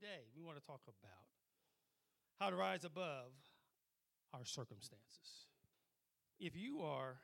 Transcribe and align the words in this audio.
today 0.00 0.24
we 0.34 0.42
want 0.42 0.58
to 0.58 0.66
talk 0.66 0.80
about 0.86 1.28
how 2.38 2.48
to 2.48 2.56
rise 2.56 2.84
above 2.84 3.32
our 4.32 4.44
circumstances. 4.44 5.46
If 6.38 6.56
you 6.56 6.80
are 6.80 7.16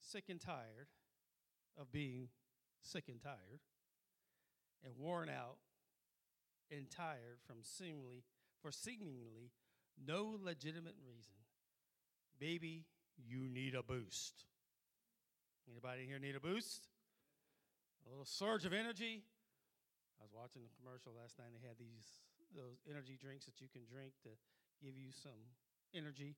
sick 0.00 0.24
and 0.28 0.40
tired 0.40 0.88
of 1.80 1.92
being 1.92 2.28
sick 2.82 3.04
and 3.08 3.22
tired 3.22 3.60
and 4.84 4.94
worn 4.98 5.28
out 5.28 5.58
and 6.72 6.90
tired 6.90 7.38
from 7.46 7.58
seemingly 7.62 8.24
for 8.62 8.72
seemingly 8.72 9.52
no 10.04 10.36
legitimate 10.42 10.96
reason, 11.06 11.36
maybe 12.40 12.86
you 13.16 13.48
need 13.48 13.76
a 13.76 13.82
boost. 13.84 14.44
Anybody 15.70 16.04
here 16.06 16.18
need 16.18 16.34
a 16.34 16.40
boost? 16.40 16.88
A 18.06 18.10
little 18.10 18.24
surge 18.24 18.64
of 18.64 18.72
energy. 18.72 19.22
I 20.18 20.26
was 20.26 20.34
watching 20.34 20.66
the 20.66 20.74
commercial 20.74 21.14
last 21.14 21.38
night. 21.38 21.54
They 21.54 21.62
had 21.62 21.78
these 21.78 22.26
those 22.54 22.82
energy 22.88 23.14
drinks 23.20 23.46
that 23.46 23.60
you 23.60 23.68
can 23.70 23.86
drink 23.86 24.12
to 24.24 24.32
give 24.82 24.98
you 24.98 25.14
some 25.14 25.38
energy. 25.94 26.34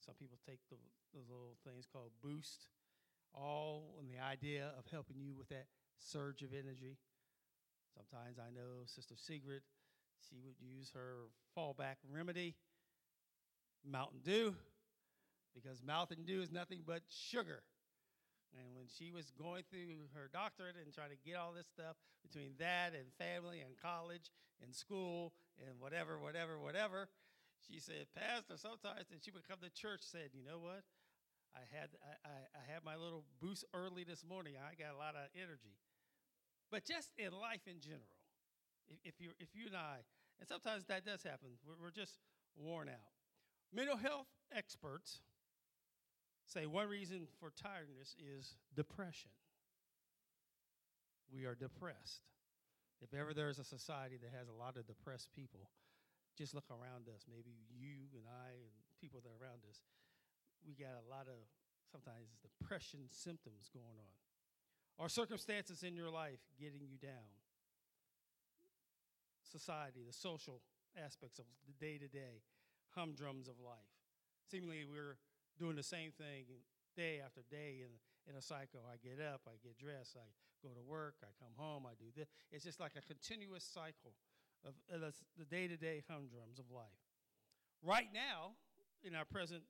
Some 0.00 0.14
people 0.18 0.38
take 0.46 0.60
the, 0.70 0.78
those 1.14 1.28
little 1.28 1.56
things 1.66 1.86
called 1.86 2.10
Boost, 2.22 2.66
all 3.34 3.94
in 4.00 4.08
the 4.08 4.18
idea 4.18 4.70
of 4.78 4.86
helping 4.90 5.18
you 5.18 5.34
with 5.34 5.48
that 5.50 5.66
surge 5.98 6.42
of 6.42 6.50
energy. 6.52 6.98
Sometimes 7.94 8.38
I 8.38 8.50
know 8.50 8.86
Sister 8.86 9.14
Sigrid, 9.16 9.62
she 10.28 10.38
would 10.42 10.56
use 10.58 10.90
her 10.94 11.28
fallback 11.56 11.96
remedy, 12.08 12.56
Mountain 13.84 14.20
Dew, 14.24 14.54
because 15.54 15.82
Mountain 15.82 16.24
Dew 16.24 16.40
is 16.40 16.50
nothing 16.50 16.80
but 16.86 17.02
sugar. 17.08 17.62
And 18.52 18.76
when 18.76 18.84
she 18.84 19.10
was 19.10 19.32
going 19.32 19.64
through 19.72 20.12
her 20.12 20.28
doctorate 20.28 20.76
and 20.76 20.92
trying 20.92 21.10
to 21.10 21.20
get 21.24 21.40
all 21.40 21.56
this 21.56 21.68
stuff 21.72 21.96
between 22.20 22.52
that 22.60 22.92
and 22.92 23.08
family 23.16 23.64
and 23.64 23.72
college 23.80 24.28
and 24.60 24.74
school 24.74 25.32
and 25.56 25.80
whatever, 25.80 26.20
whatever, 26.20 26.60
whatever, 26.60 27.08
she 27.64 27.80
said, 27.80 28.12
Pastor, 28.12 28.60
sometimes, 28.60 29.08
and 29.08 29.24
she 29.24 29.30
would 29.32 29.48
come 29.48 29.58
to 29.64 29.72
church 29.72 30.04
said, 30.04 30.36
you 30.36 30.44
know 30.44 30.60
what? 30.60 30.84
I 31.56 31.64
had, 31.68 31.96
I, 32.24 32.48
I 32.52 32.62
had 32.68 32.84
my 32.84 32.96
little 32.96 33.24
boost 33.40 33.64
early 33.72 34.04
this 34.04 34.24
morning. 34.24 34.54
I 34.56 34.76
got 34.76 34.92
a 34.92 35.00
lot 35.00 35.16
of 35.16 35.28
energy. 35.36 35.76
But 36.70 36.84
just 36.84 37.12
in 37.16 37.32
life 37.32 37.68
in 37.68 37.80
general, 37.80 38.16
if, 39.04 39.20
you, 39.20 39.30
if 39.38 39.54
you 39.54 39.68
and 39.68 39.76
I, 39.76 40.04
and 40.40 40.48
sometimes 40.48 40.84
that 40.88 41.04
does 41.04 41.22
happen, 41.22 41.56
we're, 41.64 41.76
we're 41.80 41.94
just 41.94 42.18
worn 42.56 42.88
out. 42.88 43.12
Mental 43.72 43.96
health 43.96 44.28
experts 44.54 45.20
say 46.52 46.66
one 46.66 46.88
reason 46.88 47.26
for 47.40 47.50
tiredness 47.50 48.14
is 48.20 48.54
depression. 48.76 49.30
We 51.32 51.46
are 51.46 51.54
depressed. 51.54 52.28
If 53.00 53.14
ever 53.16 53.32
there's 53.32 53.58
a 53.58 53.64
society 53.64 54.20
that 54.20 54.30
has 54.36 54.48
a 54.48 54.52
lot 54.52 54.76
of 54.76 54.86
depressed 54.86 55.32
people, 55.34 55.72
just 56.36 56.54
look 56.54 56.68
around 56.70 57.08
us. 57.08 57.24
Maybe 57.24 57.56
you 57.72 58.12
and 58.12 58.28
I 58.28 58.52
and 58.52 58.72
people 59.00 59.20
that 59.24 59.32
are 59.32 59.40
around 59.40 59.64
us, 59.68 59.80
we 60.66 60.76
got 60.76 61.00
a 61.00 61.08
lot 61.08 61.26
of 61.26 61.40
sometimes 61.90 62.36
depression 62.44 63.08
symptoms 63.10 63.72
going 63.72 63.96
on. 63.96 64.16
Or 64.98 65.08
circumstances 65.08 65.82
in 65.82 65.96
your 65.96 66.10
life 66.10 66.38
getting 66.60 66.84
you 66.84 67.00
down. 67.00 67.32
Society, 69.50 70.04
the 70.06 70.12
social 70.12 70.60
aspects 70.96 71.38
of 71.38 71.46
the 71.66 71.72
day 71.84 71.98
to 71.98 72.08
day 72.08 72.44
humdrums 72.94 73.48
of 73.48 73.54
life. 73.58 73.96
Seemingly, 74.50 74.84
we're 74.84 75.16
doing 75.58 75.76
the 75.76 75.82
same 75.82 76.12
thing 76.12 76.44
day 76.96 77.20
after 77.24 77.42
day 77.50 77.82
in, 77.82 77.92
in 78.28 78.36
a 78.36 78.42
cycle. 78.42 78.84
I 78.86 78.96
get 79.00 79.20
up, 79.20 79.42
I 79.46 79.56
get 79.62 79.78
dressed, 79.78 80.16
I 80.16 80.26
go 80.62 80.74
to 80.74 80.82
work, 80.82 81.16
I 81.22 81.32
come 81.42 81.52
home, 81.56 81.84
I 81.86 81.94
do 81.98 82.10
this. 82.14 82.28
It's 82.50 82.64
just 82.64 82.80
like 82.80 82.92
a 82.96 83.02
continuous 83.02 83.64
cycle 83.64 84.14
of 84.64 84.74
the 85.38 85.44
day 85.44 85.66
to 85.66 85.76
day 85.76 86.02
humdrums 86.08 86.58
of 86.58 86.70
life. 86.70 87.02
Right 87.82 88.08
now, 88.14 88.54
in 89.02 89.14
our 89.14 89.24
present 89.24 89.62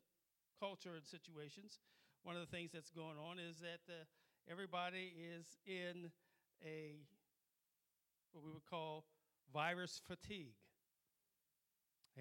culture 0.60 0.94
and 0.94 1.06
situations, 1.06 1.80
one 2.24 2.36
of 2.36 2.42
the 2.42 2.54
things 2.54 2.70
that's 2.72 2.90
going 2.90 3.16
on 3.16 3.38
is 3.38 3.58
that 3.60 3.80
everybody 4.50 5.12
is 5.16 5.56
in 5.66 6.10
a 6.64 7.00
what 8.32 8.44
we 8.44 8.50
would 8.52 8.66
call 8.66 9.04
virus 9.52 10.00
fatigue. 10.06 10.54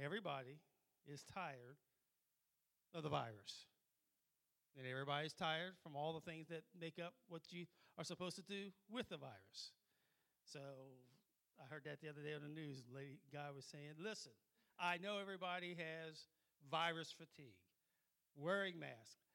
Everybody 0.01 0.59
is 1.05 1.23
tired 1.23 1.77
of 2.93 3.03
the 3.03 3.09
virus. 3.09 3.67
And 4.77 4.87
everybody's 4.87 5.33
tired 5.33 5.75
from 5.83 5.95
all 5.95 6.13
the 6.13 6.23
things 6.23 6.47
that 6.47 6.63
make 6.79 6.99
up 6.99 7.13
what 7.27 7.41
you 7.51 7.65
are 7.97 8.03
supposed 8.03 8.35
to 8.37 8.43
do 8.43 8.71
with 8.89 9.09
the 9.09 9.17
virus. 9.17 9.75
So 10.45 10.59
I 11.59 11.67
heard 11.67 11.83
that 11.85 11.99
the 11.99 12.07
other 12.07 12.23
day 12.23 12.33
on 12.33 12.41
the 12.41 12.51
news. 12.51 12.83
Lady 12.87 13.19
guy 13.33 13.51
was 13.51 13.65
saying, 13.67 13.99
listen, 13.99 14.31
I 14.79 14.97
know 14.97 15.19
everybody 15.19 15.75
has 15.75 16.31
virus 16.71 17.11
fatigue, 17.11 17.59
wearing 18.35 18.79
masks. 18.79 19.27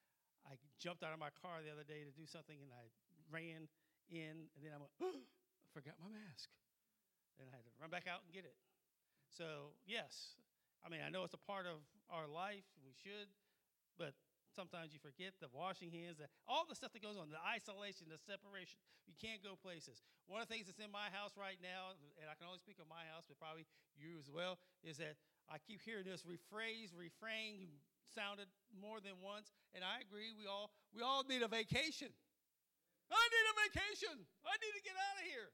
I 0.48 0.56
jumped 0.80 1.04
out 1.04 1.12
of 1.12 1.20
my 1.20 1.34
car 1.42 1.60
the 1.60 1.72
other 1.72 1.84
day 1.84 2.06
to 2.06 2.12
do 2.14 2.24
something 2.24 2.56
and 2.56 2.72
I 2.72 2.86
ran 3.28 3.68
in 4.08 4.48
and 4.54 4.60
then 4.62 4.72
I 4.72 4.78
went, 4.80 4.94
oh, 5.02 5.20
I 5.20 5.66
forgot 5.74 5.98
my 6.00 6.08
mask. 6.08 6.48
And 7.36 7.44
I 7.46 7.52
had 7.52 7.66
to 7.68 7.72
run 7.76 7.92
back 7.92 8.08
out 8.08 8.24
and 8.24 8.32
get 8.32 8.48
it. 8.48 8.56
So, 9.28 9.76
yes, 9.84 10.38
I 10.80 10.88
mean, 10.88 11.04
I 11.04 11.10
know 11.10 11.26
it's 11.26 11.36
a 11.36 11.44
part 11.44 11.66
of 11.68 11.84
our 12.08 12.24
life, 12.30 12.64
we 12.80 12.94
should, 12.96 13.28
but 13.98 14.14
sometimes 14.56 14.96
you 14.96 15.00
forget 15.00 15.36
the 15.40 15.52
washing 15.52 15.92
hands, 15.92 16.16
the, 16.16 16.28
all 16.48 16.64
the 16.64 16.76
stuff 16.76 16.96
that 16.96 17.04
goes 17.04 17.20
on, 17.20 17.28
the 17.28 17.40
isolation, 17.44 18.08
the 18.08 18.20
separation. 18.20 18.80
You 19.04 19.16
can't 19.20 19.44
go 19.44 19.56
places. 19.56 20.00
One 20.24 20.40
of 20.40 20.48
the 20.48 20.52
things 20.56 20.66
that's 20.70 20.80
in 20.80 20.88
my 20.88 21.12
house 21.12 21.36
right 21.36 21.60
now, 21.60 21.92
and 22.16 22.26
I 22.26 22.34
can 22.34 22.48
only 22.48 22.60
speak 22.60 22.80
of 22.80 22.88
my 22.88 23.04
house, 23.12 23.28
but 23.28 23.36
probably 23.36 23.68
you 23.94 24.16
as 24.16 24.32
well, 24.32 24.56
is 24.80 24.96
that 24.98 25.20
I 25.46 25.60
keep 25.60 25.84
hearing 25.84 26.08
this 26.08 26.24
rephrase, 26.24 26.96
refrain 26.96 27.68
sounded 28.10 28.48
more 28.72 28.98
than 29.02 29.18
once, 29.20 29.52
and 29.74 29.84
I 29.84 30.00
agree. 30.00 30.32
We 30.32 30.48
all 30.48 30.72
we 30.94 31.02
all 31.02 31.22
need 31.28 31.42
a 31.42 31.50
vacation. 31.50 32.08
I 33.06 33.22
need 33.30 33.46
a 33.46 33.54
vacation. 33.70 34.16
I 34.42 34.54
need 34.58 34.74
to 34.74 34.82
get 34.82 34.96
out 34.98 35.16
of 35.22 35.26
here. 35.30 35.50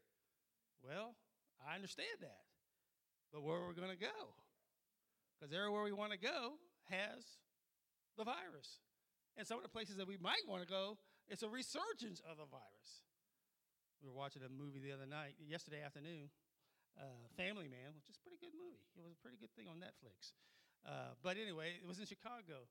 Well, 0.80 1.12
I 1.60 1.74
understand 1.74 2.22
that, 2.24 2.48
but 3.32 3.42
where 3.42 3.60
are 3.60 3.68
we 3.68 3.74
going 3.74 3.92
to 3.92 4.00
go? 4.00 4.32
Because 5.36 5.52
everywhere 5.52 5.84
we 5.84 5.92
want 5.92 6.12
to 6.12 6.18
go 6.18 6.56
has 6.88 7.41
the 8.16 8.24
virus. 8.24 8.80
And 9.36 9.48
some 9.48 9.56
of 9.56 9.64
the 9.64 9.72
places 9.72 9.96
that 9.96 10.06
we 10.06 10.20
might 10.20 10.44
want 10.44 10.60
to 10.60 10.68
go, 10.68 11.00
it's 11.28 11.42
a 11.42 11.48
resurgence 11.48 12.20
of 12.28 12.36
the 12.36 12.48
virus. 12.48 12.90
We 14.04 14.10
were 14.10 14.18
watching 14.18 14.42
a 14.44 14.50
movie 14.50 14.82
the 14.82 14.92
other 14.92 15.06
night, 15.06 15.38
yesterday 15.38 15.80
afternoon, 15.80 16.28
uh, 16.98 17.24
Family 17.38 17.70
Man, 17.70 17.96
which 17.96 18.10
is 18.10 18.18
a 18.18 18.22
pretty 18.26 18.36
good 18.42 18.52
movie. 18.52 18.84
It 18.98 19.00
was 19.00 19.14
a 19.16 19.20
pretty 19.22 19.38
good 19.40 19.54
thing 19.56 19.70
on 19.70 19.80
Netflix. 19.80 20.36
Uh, 20.82 21.14
but 21.22 21.38
anyway, 21.38 21.78
it 21.78 21.86
was 21.86 22.02
in 22.02 22.06
Chicago. 22.10 22.66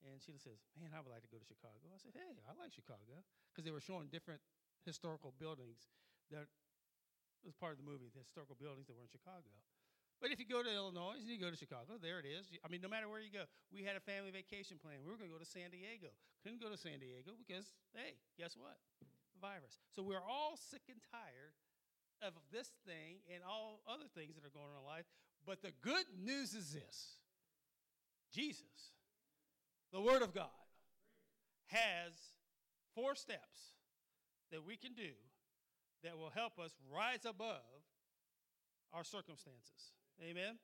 And 0.00 0.16
Sheila 0.24 0.40
says, 0.40 0.56
Man, 0.80 0.96
I 0.96 1.04
would 1.04 1.12
like 1.12 1.20
to 1.28 1.30
go 1.30 1.36
to 1.36 1.44
Chicago. 1.44 1.92
I 1.92 2.00
said, 2.00 2.16
Hey, 2.16 2.40
I 2.48 2.56
like 2.56 2.72
Chicago. 2.72 3.20
Because 3.52 3.68
they 3.68 3.74
were 3.74 3.84
showing 3.84 4.08
different 4.08 4.40
historical 4.88 5.36
buildings 5.36 5.92
that 6.32 6.48
was 7.44 7.52
part 7.52 7.76
of 7.76 7.78
the 7.84 7.88
movie, 7.88 8.08
the 8.08 8.24
historical 8.24 8.56
buildings 8.56 8.88
that 8.88 8.96
were 8.96 9.04
in 9.04 9.12
Chicago. 9.12 9.52
But 10.20 10.30
if 10.30 10.38
you 10.38 10.44
go 10.44 10.62
to 10.62 10.68
Illinois 10.68 11.16
and 11.16 11.28
you 11.28 11.40
go 11.40 11.48
to 11.48 11.56
Chicago, 11.56 11.96
there 11.96 12.20
it 12.20 12.28
is. 12.28 12.44
I 12.60 12.68
mean, 12.68 12.84
no 12.84 12.92
matter 12.92 13.08
where 13.08 13.24
you 13.24 13.32
go, 13.32 13.48
we 13.72 13.82
had 13.82 13.96
a 13.96 14.04
family 14.04 14.28
vacation 14.30 14.76
plan. 14.76 15.00
We 15.00 15.08
were 15.08 15.16
going 15.16 15.32
to 15.32 15.36
go 15.36 15.40
to 15.40 15.48
San 15.48 15.72
Diego. 15.72 16.12
Couldn't 16.44 16.60
go 16.60 16.68
to 16.68 16.76
San 16.76 17.00
Diego 17.00 17.32
because, 17.40 17.72
hey, 17.96 18.20
guess 18.36 18.52
what? 18.52 18.76
virus. 19.40 19.80
So 19.96 20.02
we're 20.02 20.20
all 20.20 20.56
sick 20.56 20.82
and 20.88 21.00
tired 21.10 21.56
of 22.20 22.34
this 22.52 22.68
thing 22.84 23.24
and 23.32 23.42
all 23.42 23.80
other 23.88 24.04
things 24.14 24.36
that 24.36 24.44
are 24.44 24.52
going 24.52 24.68
on 24.68 24.84
in 24.84 24.86
life. 24.86 25.08
But 25.46 25.62
the 25.62 25.72
good 25.80 26.04
news 26.22 26.54
is 26.54 26.72
this 26.72 27.16
Jesus, 28.32 28.92
the 29.92 30.00
Word 30.00 30.22
of 30.22 30.34
God, 30.34 30.52
has 31.66 32.12
four 32.94 33.14
steps 33.14 33.74
that 34.52 34.66
we 34.66 34.76
can 34.76 34.92
do 34.92 35.16
that 36.04 36.18
will 36.18 36.30
help 36.30 36.58
us 36.58 36.72
rise 36.92 37.24
above 37.24 37.80
our 38.92 39.04
circumstances. 39.04 39.92
Amen? 40.22 40.58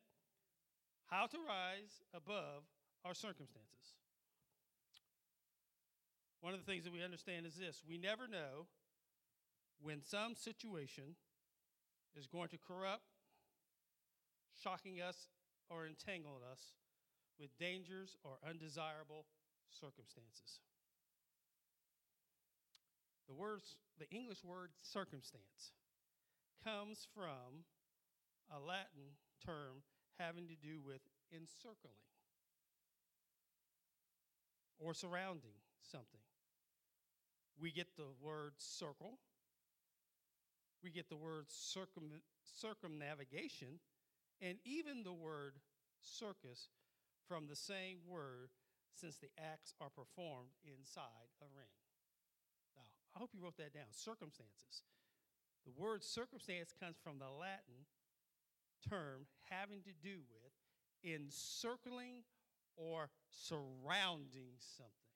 How 1.07 1.27
to 1.27 1.39
rise 1.39 2.03
above 2.13 2.65
our 3.05 3.15
circumstances. 3.15 3.95
One 6.41 6.53
of 6.53 6.61
the 6.61 6.71
things 6.71 6.85
that 6.85 6.93
we 6.93 7.03
understand 7.03 7.47
is 7.47 7.55
this 7.55 7.83
we 7.89 7.97
never 7.99 8.29
know 8.29 8.67
when 9.81 10.03
some 10.03 10.35
situation 10.35 11.17
is 12.15 12.27
going 12.27 12.49
to 12.49 12.59
corrupt, 12.59 13.05
shocking 14.63 15.01
us, 15.01 15.29
or 15.69 15.87
entangling 15.87 16.45
us 16.51 16.73
with 17.39 17.57
dangers 17.59 18.17
or 18.25 18.39
undesirable 18.49 19.27
circumstances. 19.71 20.61
The 23.29 23.35
words, 23.35 23.77
the 23.99 24.09
English 24.11 24.45
word 24.45 24.71
circumstance 24.81 25.75
comes 26.65 27.07
from 27.15 27.67
a 28.51 28.61
Latin 28.61 29.19
term 29.45 29.83
having 30.19 30.49
to 30.49 30.55
do 30.55 30.81
with 30.85 31.01
encircling 31.33 32.01
or 34.79 34.95
surrounding 34.95 35.59
something. 35.83 36.21
We 37.61 37.73
get 37.73 37.97
the 37.97 38.13
word 38.21 38.53
circle, 38.59 39.19
we 40.83 40.91
get 40.91 41.09
the 41.09 41.17
word 41.17 41.47
circum, 41.49 42.23
circumnavigation, 42.45 43.81
and 44.41 44.59
even 44.65 45.03
the 45.03 45.13
word 45.13 45.55
circus 46.01 46.69
from 47.27 47.49
the 47.49 47.57
same 47.57 47.99
word, 48.07 48.51
since 48.95 49.17
the 49.17 49.29
acts 49.37 49.75
are 49.81 49.91
performed 49.91 50.53
inside 50.65 51.33
a 51.43 51.49
ring. 51.57 51.73
Now, 52.77 52.89
I 53.15 53.19
hope 53.19 53.31
you 53.35 53.43
wrote 53.43 53.57
that 53.57 53.75
down 53.75 53.91
circumstances. 53.91 54.85
The 55.65 55.73
word 55.75 56.05
circumstance 56.05 56.73
comes 56.79 56.97
from 57.03 57.19
the 57.19 57.29
Latin 57.29 57.89
term 58.89 59.27
having 59.51 59.83
to 59.83 59.95
do 60.03 60.23
with 60.31 60.53
encircling 61.03 62.25
or 62.77 63.09
surrounding 63.31 64.59
something. 64.59 65.07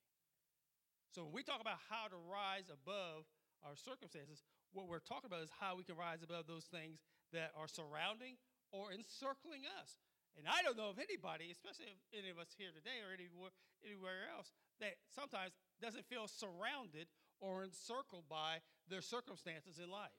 So 1.11 1.23
when 1.27 1.33
we 1.33 1.43
talk 1.43 1.59
about 1.59 1.77
how 1.91 2.07
to 2.07 2.15
rise 2.15 2.71
above 2.71 3.27
our 3.67 3.75
circumstances, 3.75 4.43
what 4.71 4.87
we're 4.87 5.03
talking 5.03 5.27
about 5.27 5.43
is 5.43 5.51
how 5.59 5.75
we 5.75 5.83
can 5.83 5.99
rise 5.99 6.23
above 6.23 6.47
those 6.47 6.71
things 6.71 7.03
that 7.35 7.51
are 7.55 7.67
surrounding 7.67 8.39
or 8.71 8.95
encircling 8.95 9.67
us. 9.83 9.99
And 10.39 10.47
I 10.47 10.63
don't 10.63 10.79
know 10.79 10.95
if 10.95 10.99
anybody, 10.99 11.51
especially 11.51 11.91
if 11.91 11.99
any 12.15 12.31
of 12.31 12.39
us 12.39 12.55
here 12.55 12.71
today 12.71 13.03
or 13.03 13.11
anywhere, 13.11 13.51
anywhere 13.83 14.31
else, 14.31 14.55
that 14.79 14.95
sometimes 15.11 15.51
doesn't 15.83 16.07
feel 16.07 16.31
surrounded 16.31 17.11
or 17.43 17.67
encircled 17.67 18.31
by 18.31 18.63
their 18.87 19.03
circumstances 19.03 19.79
in 19.83 19.91
life. 19.91 20.15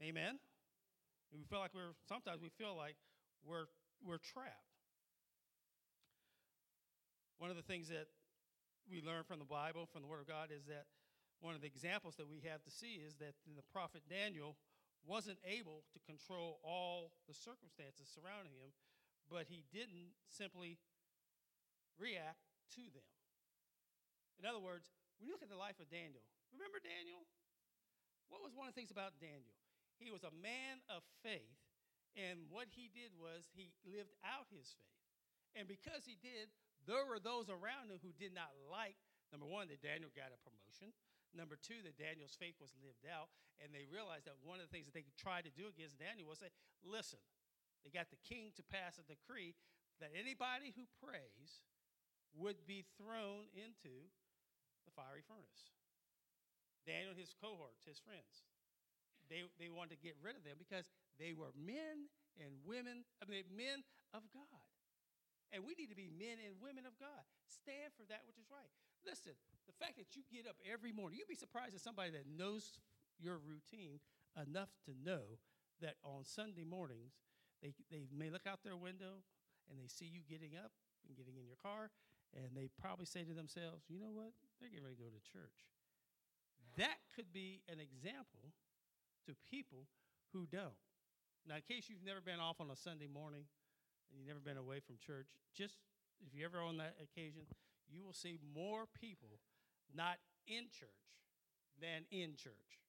Amen? 0.00 0.40
And 1.32 1.40
we 1.40 1.48
feel 1.48 1.64
like 1.64 1.72
we're, 1.72 1.96
sometimes 2.04 2.44
we 2.44 2.52
feel 2.60 2.76
like 2.76 2.96
we're, 3.40 3.72
we're 4.04 4.20
trapped. 4.20 4.76
One 7.40 7.48
of 7.48 7.56
the 7.56 7.64
things 7.64 7.88
that 7.88 8.12
we 8.84 9.00
learn 9.00 9.24
from 9.24 9.40
the 9.40 9.48
Bible, 9.48 9.88
from 9.88 10.04
the 10.04 10.10
Word 10.12 10.20
of 10.20 10.28
God, 10.28 10.52
is 10.52 10.68
that 10.68 10.84
one 11.40 11.56
of 11.56 11.64
the 11.64 11.66
examples 11.66 12.14
that 12.20 12.28
we 12.28 12.44
have 12.46 12.62
to 12.62 12.70
see 12.70 13.02
is 13.02 13.16
that 13.18 13.34
the 13.48 13.64
prophet 13.72 14.04
Daniel 14.06 14.54
wasn't 15.02 15.42
able 15.42 15.82
to 15.90 15.98
control 16.06 16.62
all 16.62 17.10
the 17.26 17.34
circumstances 17.34 18.06
surrounding 18.06 18.54
him, 18.54 18.70
but 19.26 19.50
he 19.50 19.66
didn't 19.74 20.14
simply 20.30 20.78
react 21.98 22.46
to 22.78 22.84
them. 22.94 23.08
In 24.38 24.46
other 24.46 24.62
words, 24.62 24.92
when 25.18 25.26
you 25.26 25.34
look 25.34 25.42
at 25.42 25.50
the 25.50 25.58
life 25.58 25.82
of 25.82 25.90
Daniel, 25.90 26.22
remember 26.54 26.78
Daniel? 26.78 27.26
What 28.30 28.44
was 28.44 28.54
one 28.54 28.70
of 28.70 28.74
the 28.74 28.78
things 28.78 28.94
about 28.94 29.18
Daniel? 29.18 29.61
He 30.02 30.10
was 30.10 30.26
a 30.26 30.34
man 30.42 30.82
of 30.90 31.06
faith, 31.22 31.62
and 32.18 32.50
what 32.50 32.66
he 32.74 32.90
did 32.90 33.14
was 33.14 33.46
he 33.54 33.70
lived 33.86 34.12
out 34.26 34.50
his 34.50 34.74
faith. 34.74 34.98
And 35.54 35.70
because 35.70 36.02
he 36.02 36.18
did, 36.18 36.50
there 36.84 37.06
were 37.06 37.22
those 37.22 37.46
around 37.46 37.94
him 37.94 38.02
who 38.02 38.10
did 38.10 38.34
not 38.34 38.50
like, 38.66 38.98
number 39.30 39.46
one, 39.46 39.70
that 39.70 39.78
Daniel 39.78 40.10
got 40.10 40.34
a 40.34 40.40
promotion. 40.42 40.90
Number 41.32 41.56
two, 41.56 41.80
that 41.86 41.96
Daniel's 41.96 42.36
faith 42.36 42.60
was 42.60 42.76
lived 42.82 43.08
out, 43.08 43.32
and 43.62 43.72
they 43.72 43.88
realized 43.88 44.28
that 44.28 44.36
one 44.44 44.60
of 44.60 44.68
the 44.68 44.72
things 44.74 44.90
that 44.90 44.96
they 44.96 45.06
tried 45.16 45.48
to 45.48 45.54
do 45.54 45.70
against 45.70 45.96
Daniel 45.96 46.28
was 46.28 46.44
say, 46.44 46.52
listen, 46.84 47.22
they 47.86 47.94
got 47.94 48.12
the 48.12 48.20
king 48.20 48.52
to 48.58 48.62
pass 48.66 49.00
a 49.00 49.06
decree 49.06 49.56
that 50.02 50.12
anybody 50.12 50.74
who 50.76 50.84
prays 51.00 51.64
would 52.36 52.66
be 52.68 52.84
thrown 52.98 53.48
into 53.54 54.10
the 54.84 54.92
fiery 54.92 55.24
furnace. 55.24 55.72
Daniel, 56.84 57.14
his 57.14 57.32
cohorts, 57.38 57.86
his 57.86 58.02
friends, 58.02 58.44
they, 59.32 59.48
they 59.56 59.72
wanted 59.72 59.96
to 59.96 60.00
get 60.04 60.20
rid 60.20 60.36
of 60.36 60.44
them 60.44 60.60
because 60.60 60.92
they 61.16 61.32
were 61.32 61.56
men 61.56 62.12
and 62.36 62.52
women, 62.68 63.08
I 63.18 63.24
mean, 63.24 63.48
men 63.48 63.80
of 64.12 64.20
God. 64.28 64.68
And 65.52 65.64
we 65.64 65.72
need 65.76 65.88
to 65.88 65.96
be 65.96 66.08
men 66.12 66.40
and 66.40 66.60
women 66.60 66.84
of 66.84 66.96
God. 67.00 67.24
Stand 67.48 67.92
for 67.96 68.04
that 68.12 68.24
which 68.28 68.36
is 68.36 68.48
right. 68.52 68.68
Listen, 69.04 69.36
the 69.68 69.76
fact 69.76 69.96
that 69.96 70.16
you 70.16 70.24
get 70.28 70.48
up 70.48 70.56
every 70.64 70.92
morning, 70.92 71.20
you'd 71.20 71.28
be 71.28 71.36
surprised 71.36 71.76
at 71.76 71.84
somebody 71.84 72.12
that 72.12 72.28
knows 72.28 72.76
your 73.20 73.40
routine 73.40 74.00
enough 74.36 74.72
to 74.88 74.92
know 74.96 75.40
that 75.84 76.00
on 76.04 76.24
Sunday 76.24 76.64
mornings, 76.64 77.20
they, 77.60 77.76
they 77.92 78.08
may 78.12 78.32
look 78.32 78.48
out 78.48 78.64
their 78.64 78.76
window 78.76 79.20
and 79.68 79.76
they 79.76 79.88
see 79.88 80.08
you 80.08 80.24
getting 80.24 80.56
up 80.56 80.72
and 81.06 81.16
getting 81.16 81.34
in 81.36 81.46
your 81.46 81.58
car, 81.58 81.90
and 82.32 82.54
they 82.54 82.70
probably 82.80 83.06
say 83.06 83.26
to 83.26 83.34
themselves, 83.34 83.84
you 83.90 83.98
know 83.98 84.14
what? 84.14 84.32
They're 84.58 84.70
getting 84.70 84.86
ready 84.86 84.96
to 84.96 85.04
go 85.04 85.10
to 85.10 85.22
church. 85.26 85.66
That 86.78 86.96
could 87.14 87.32
be 87.34 87.60
an 87.68 87.82
example 87.82 88.54
to 89.26 89.34
people 89.50 89.86
who 90.32 90.46
don't. 90.46 90.78
Now, 91.46 91.56
in 91.56 91.62
case 91.66 91.88
you've 91.88 92.04
never 92.04 92.20
been 92.20 92.38
off 92.38 92.60
on 92.60 92.70
a 92.70 92.76
Sunday 92.76 93.08
morning 93.10 93.44
and 94.10 94.18
you've 94.18 94.28
never 94.28 94.42
been 94.42 94.56
away 94.56 94.80
from 94.80 94.96
church, 94.98 95.26
just 95.54 95.78
if 96.22 96.34
you're 96.34 96.46
ever 96.46 96.62
on 96.62 96.78
that 96.78 96.94
occasion, 97.02 97.42
you 97.90 98.04
will 98.04 98.14
see 98.14 98.38
more 98.54 98.86
people 99.00 99.42
not 99.90 100.22
in 100.46 100.70
church 100.70 101.02
than 101.80 102.06
in 102.10 102.36
church. 102.36 102.80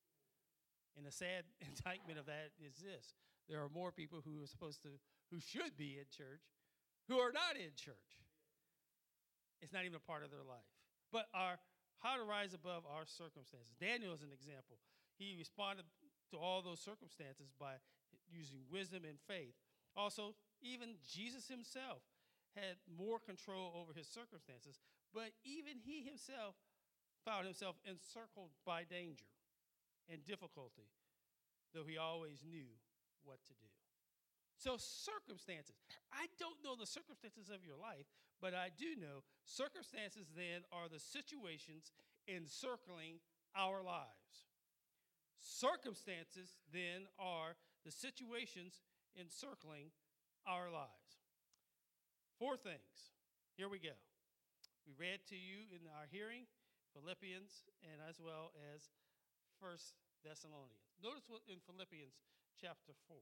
And 0.96 1.06
the 1.06 1.12
sad 1.12 1.50
indictment 1.62 2.20
of 2.20 2.26
that 2.28 2.54
is 2.62 2.78
this 2.78 3.16
there 3.50 3.60
are 3.60 3.70
more 3.70 3.92
people 3.92 4.22
who 4.24 4.42
are 4.42 4.48
supposed 4.48 4.82
to, 4.84 4.90
who 5.32 5.40
should 5.42 5.76
be 5.76 6.00
in 6.00 6.08
church, 6.08 6.46
who 7.10 7.18
are 7.20 7.34
not 7.34 7.60
in 7.60 7.76
church. 7.76 8.24
It's 9.60 9.74
not 9.74 9.84
even 9.84 9.96
a 9.96 10.08
part 10.08 10.24
of 10.24 10.32
their 10.32 10.46
life. 10.48 10.68
But 11.12 11.28
our 11.34 11.60
how 12.04 12.20
to 12.20 12.28
rise 12.28 12.52
above 12.52 12.84
our 12.84 13.08
circumstances. 13.08 13.72
Daniel 13.80 14.12
is 14.12 14.22
an 14.28 14.36
example. 14.36 14.76
He 15.16 15.40
responded 15.40 15.88
to 16.34 16.42
all 16.42 16.66
those 16.66 16.82
circumstances 16.82 17.54
by 17.62 17.78
using 18.26 18.66
wisdom 18.74 19.06
and 19.06 19.22
faith. 19.30 19.54
Also, 19.96 20.34
even 20.66 20.98
Jesus 21.06 21.48
himself 21.48 22.02
had 22.58 22.82
more 22.90 23.22
control 23.22 23.78
over 23.78 23.94
his 23.94 24.10
circumstances, 24.10 24.82
but 25.14 25.30
even 25.46 25.78
he 25.78 26.02
himself 26.02 26.58
found 27.22 27.46
himself 27.46 27.78
encircled 27.86 28.50
by 28.66 28.82
danger 28.82 29.30
and 30.10 30.26
difficulty, 30.26 30.90
though 31.74 31.86
he 31.86 32.02
always 32.02 32.42
knew 32.42 32.74
what 33.24 33.38
to 33.46 33.54
do. 33.54 33.70
So, 34.58 34.78
circumstances. 34.78 35.76
I 36.14 36.26
don't 36.40 36.58
know 36.64 36.74
the 36.74 36.90
circumstances 36.90 37.50
of 37.50 37.66
your 37.66 37.78
life, 37.78 38.10
but 38.42 38.54
I 38.54 38.70
do 38.74 38.98
know 38.98 39.22
circumstances 39.46 40.34
then 40.34 40.66
are 40.72 40.90
the 40.90 41.00
situations 41.00 41.92
encircling 42.28 43.22
our 43.56 43.84
lives. 43.84 44.50
Circumstances 45.44 46.56
then 46.72 47.12
are 47.20 47.60
the 47.84 47.92
situations 47.92 48.80
encircling 49.20 49.92
our 50.48 50.72
lives. 50.72 51.20
Four 52.40 52.56
things. 52.56 53.12
Here 53.60 53.68
we 53.68 53.78
go. 53.78 53.94
We 54.88 54.96
read 54.96 55.20
to 55.30 55.36
you 55.36 55.68
in 55.72 55.84
our 55.92 56.08
hearing 56.08 56.48
Philippians 56.96 57.68
and 57.84 58.00
as 58.08 58.24
well 58.24 58.56
as 58.74 58.88
First 59.60 60.00
Thessalonians. 60.24 60.96
Notice 61.04 61.28
what 61.28 61.44
in 61.48 61.60
Philippians 61.68 62.16
chapter 62.56 62.96
4. 63.12 63.20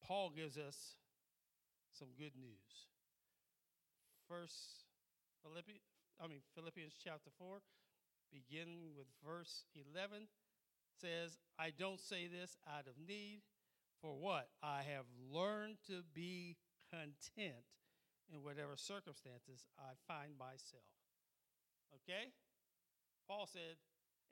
Paul 0.00 0.32
gives 0.32 0.56
us 0.56 0.96
some 1.92 2.08
good 2.16 2.32
news. 2.32 2.88
First 4.28 4.88
Philippians, 5.44 5.84
I 6.16 6.28
mean 6.28 6.40
Philippians 6.56 6.96
chapter 6.96 7.28
4, 7.36 7.60
beginning 8.32 8.94
with 8.96 9.06
verse 9.24 9.64
11, 9.74 10.28
says, 11.00 11.38
I 11.58 11.70
don't 11.70 12.00
say 12.00 12.26
this 12.26 12.56
out 12.66 12.86
of 12.86 12.98
need, 12.98 13.42
for 14.02 14.14
what? 14.14 14.48
I 14.62 14.82
have 14.82 15.06
learned 15.30 15.78
to 15.86 16.02
be 16.14 16.56
content 16.90 17.66
in 18.28 18.42
whatever 18.42 18.76
circumstances 18.76 19.64
I 19.78 19.96
find 20.06 20.36
myself. 20.36 20.88
Okay? 22.02 22.32
Paul 23.26 23.48
said, 23.48 23.80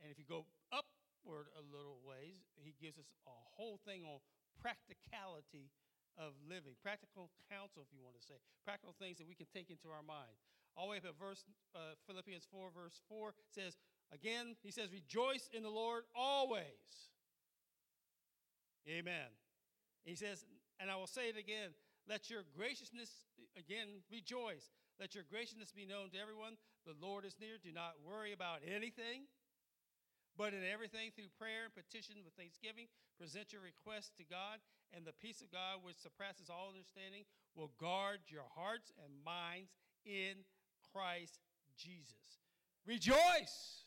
and 0.01 0.13
if 0.13 0.21
you 0.21 0.29
go 0.29 0.45
upward 0.73 1.49
a 1.57 1.63
little 1.65 2.01
ways, 2.05 2.53
he 2.57 2.77
gives 2.77 3.01
us 3.01 3.09
a 3.25 3.37
whole 3.57 3.81
thing 3.85 4.05
on 4.05 4.21
practicality 4.61 5.73
of 6.17 6.33
living, 6.49 6.77
practical 6.81 7.29
counsel, 7.53 7.85
if 7.85 7.93
you 7.93 8.01
want 8.01 8.17
to 8.17 8.25
say, 8.25 8.41
practical 8.65 8.97
things 8.97 9.21
that 9.21 9.29
we 9.29 9.37
can 9.37 9.49
take 9.53 9.69
into 9.69 9.93
our 9.93 10.05
mind. 10.05 10.37
All 10.77 10.87
the 10.87 10.91
way 10.93 10.97
up 10.99 11.07
at 11.07 11.19
verse 11.19 11.45
uh, 11.75 11.97
Philippians 12.07 12.47
4, 12.51 12.69
verse 12.75 13.01
4 13.09 13.35
says, 13.49 13.77
again, 14.13 14.57
he 14.63 14.71
says, 14.71 14.93
rejoice 14.93 15.49
in 15.53 15.63
the 15.63 15.71
Lord 15.71 16.05
always. 16.15 17.09
Amen. 18.87 19.33
He 20.05 20.15
says, 20.15 20.45
and 20.79 20.91
I 20.91 20.97
will 20.97 21.09
say 21.09 21.29
it 21.29 21.39
again, 21.39 21.73
let 22.09 22.31
your 22.31 22.45
graciousness, 22.55 23.11
again, 23.59 24.05
rejoice. 24.13 24.71
Let 25.01 25.15
your 25.15 25.25
graciousness 25.27 25.73
be 25.73 25.89
known 25.89 26.15
to 26.15 26.21
everyone. 26.21 26.55
The 26.87 26.95
Lord 27.01 27.25
is 27.25 27.35
near. 27.41 27.59
Do 27.59 27.73
not 27.75 27.99
worry 28.05 28.33
about 28.33 28.63
anything, 28.63 29.27
but 30.39 30.55
in 30.55 30.63
everything 30.63 31.11
through 31.11 31.35
prayer 31.35 31.67
and 31.67 31.75
petition 31.75 32.23
with 32.23 32.37
thanksgiving, 32.39 32.87
present 33.19 33.51
your 33.51 33.65
requests 33.65 34.15
to 34.21 34.25
God, 34.25 34.63
and 34.95 35.03
the 35.03 35.17
peace 35.19 35.43
of 35.43 35.51
God, 35.51 35.83
which 35.83 35.99
surpasses 35.99 36.47
all 36.47 36.71
understanding, 36.71 37.27
will 37.59 37.75
guard 37.81 38.23
your 38.31 38.47
hearts 38.55 38.93
and 39.03 39.11
minds 39.25 39.75
in 40.07 40.47
Christ 40.97 41.45
Jesus. 41.77 42.41
Rejoice. 42.89 43.85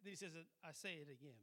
Then 0.00 0.10
he 0.12 0.16
says, 0.16 0.32
I 0.64 0.72
say 0.72 0.96
it 1.04 1.12
again. 1.12 1.36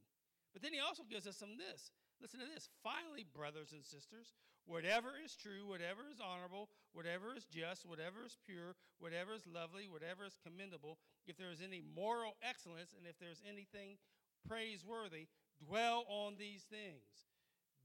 But 0.53 0.65
then 0.65 0.73
he 0.73 0.81
also 0.81 1.03
gives 1.05 1.27
us 1.29 1.37
some 1.37 1.61
this. 1.61 1.93
Listen 2.17 2.39
to 2.41 2.49
this. 2.49 2.69
Finally, 2.81 3.29
brothers 3.29 3.73
and 3.73 3.85
sisters, 3.85 4.33
whatever 4.65 5.13
is 5.21 5.35
true, 5.37 5.69
whatever 5.69 6.09
is 6.09 6.17
honorable, 6.17 6.69
whatever 6.93 7.35
is 7.35 7.45
just, 7.45 7.85
whatever 7.85 8.25
is 8.25 8.37
pure, 8.41 8.73
whatever 8.97 9.37
is 9.37 9.45
lovely, 9.45 9.85
whatever 9.85 10.25
is 10.25 10.39
commendable, 10.41 10.97
if 11.27 11.37
there 11.37 11.51
is 11.51 11.61
any 11.61 11.83
moral 11.83 12.33
excellence 12.41 12.95
and 12.97 13.05
if 13.05 13.19
there's 13.19 13.43
anything 13.45 14.01
praiseworthy, 14.47 15.27
dwell 15.61 16.07
on 16.09 16.39
these 16.39 16.63
things. 16.63 17.29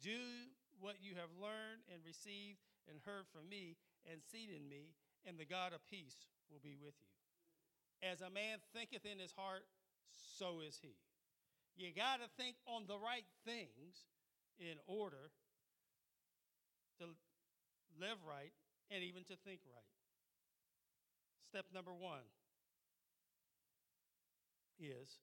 Do 0.00 0.48
what 0.78 1.02
you 1.02 1.18
have 1.18 1.34
learned 1.34 1.82
and 1.90 1.98
received 2.06 2.62
and 2.86 3.02
heard 3.02 3.26
from 3.28 3.50
me 3.50 3.74
and 4.06 4.22
seen 4.22 4.54
in 4.54 4.70
me, 4.70 4.94
and 5.26 5.38
the 5.38 5.44
God 5.44 5.72
of 5.72 5.80
peace 5.88 6.26
will 6.50 6.60
be 6.62 6.76
with 6.76 6.94
you. 7.00 7.10
As 8.08 8.20
a 8.20 8.30
man 8.30 8.58
thinketh 8.74 9.04
in 9.04 9.18
his 9.18 9.32
heart, 9.32 9.64
so 10.14 10.60
is 10.60 10.78
he. 10.80 10.94
You 11.76 11.94
got 11.94 12.18
to 12.20 12.28
think 12.36 12.56
on 12.66 12.84
the 12.86 12.98
right 12.98 13.26
things 13.44 14.06
in 14.58 14.78
order 14.86 15.30
to 16.98 17.06
live 18.00 18.18
right 18.26 18.52
and 18.90 19.02
even 19.02 19.22
to 19.24 19.36
think 19.44 19.60
right. 19.66 19.92
Step 21.48 21.66
number 21.72 21.94
one 21.94 22.26
is 24.78 25.18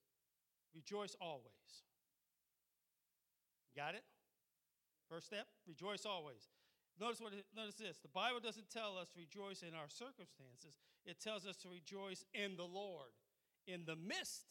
rejoice 0.74 1.16
always. 1.22 1.84
Got 3.76 3.96
it? 3.96 4.04
First 5.10 5.28
step, 5.28 5.48
rejoice 5.68 6.06
always. 6.06 6.55
Notice 7.00 7.20
what 7.20 7.34
it, 7.34 7.46
notice 7.56 7.76
this. 7.76 8.00
The 8.00 8.14
Bible 8.14 8.40
doesn't 8.40 8.70
tell 8.70 8.98
us 8.98 9.10
to 9.10 9.20
rejoice 9.20 9.64
in 9.64 9.76
our 9.76 9.90
circumstances. 9.90 10.80
It 11.06 11.20
tells 11.20 11.46
us 11.46 11.58
to 11.64 11.70
rejoice 11.70 12.24
in 12.34 12.56
the 12.56 12.64
Lord 12.64 13.12
in 13.68 13.84
the 13.86 13.96
midst 13.96 14.46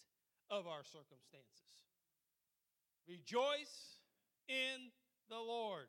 of 0.50 0.66
our 0.66 0.84
circumstances. 0.84 1.64
Rejoice 3.08 4.00
in 4.48 4.92
the 5.28 5.38
Lord. 5.38 5.86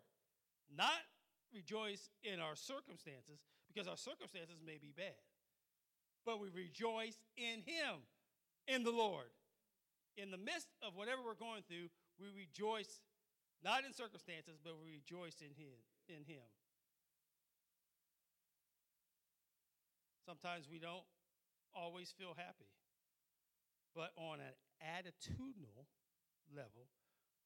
Not 0.71 1.03
rejoice 1.53 2.09
in 2.24 2.39
our 2.39 2.55
circumstances 2.55 3.39
because 3.67 3.88
our 3.88 3.97
circumstances 3.97 4.59
may 4.65 4.77
be 4.77 4.93
bad. 4.95 5.19
But 6.25 6.39
we 6.39 6.50
rejoice 6.50 7.17
in 7.38 7.62
him, 7.62 8.01
in 8.67 8.83
the 8.83 8.91
Lord. 8.91 9.29
In 10.17 10.31
the 10.31 10.39
midst 10.39 10.71
of 10.81 10.95
whatever 10.95 11.21
we're 11.24 11.35
going 11.35 11.62
through, 11.67 11.91
we 12.19 12.27
rejoice 12.31 13.03
not 13.63 13.83
in 13.83 13.93
circumstances, 13.93 14.57
but 14.63 14.79
we 14.79 15.01
rejoice 15.01 15.41
in 15.41 15.51
him, 15.53 15.75
in 16.09 16.24
him. 16.24 16.43
Sometimes 20.25 20.67
we 20.71 20.79
don't 20.79 21.05
always 21.75 22.13
feel 22.17 22.33
happy. 22.35 22.69
But 23.93 24.12
on 24.17 24.39
an 24.39 24.55
attitudinal 24.81 25.85
level, 26.53 26.89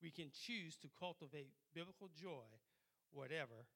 we 0.02 0.12
can 0.12 0.32
choose 0.32 0.78
to 0.78 0.88
cultivate 0.98 1.52
biblical 1.76 2.10
joy, 2.16 2.48
whatever 3.12 3.68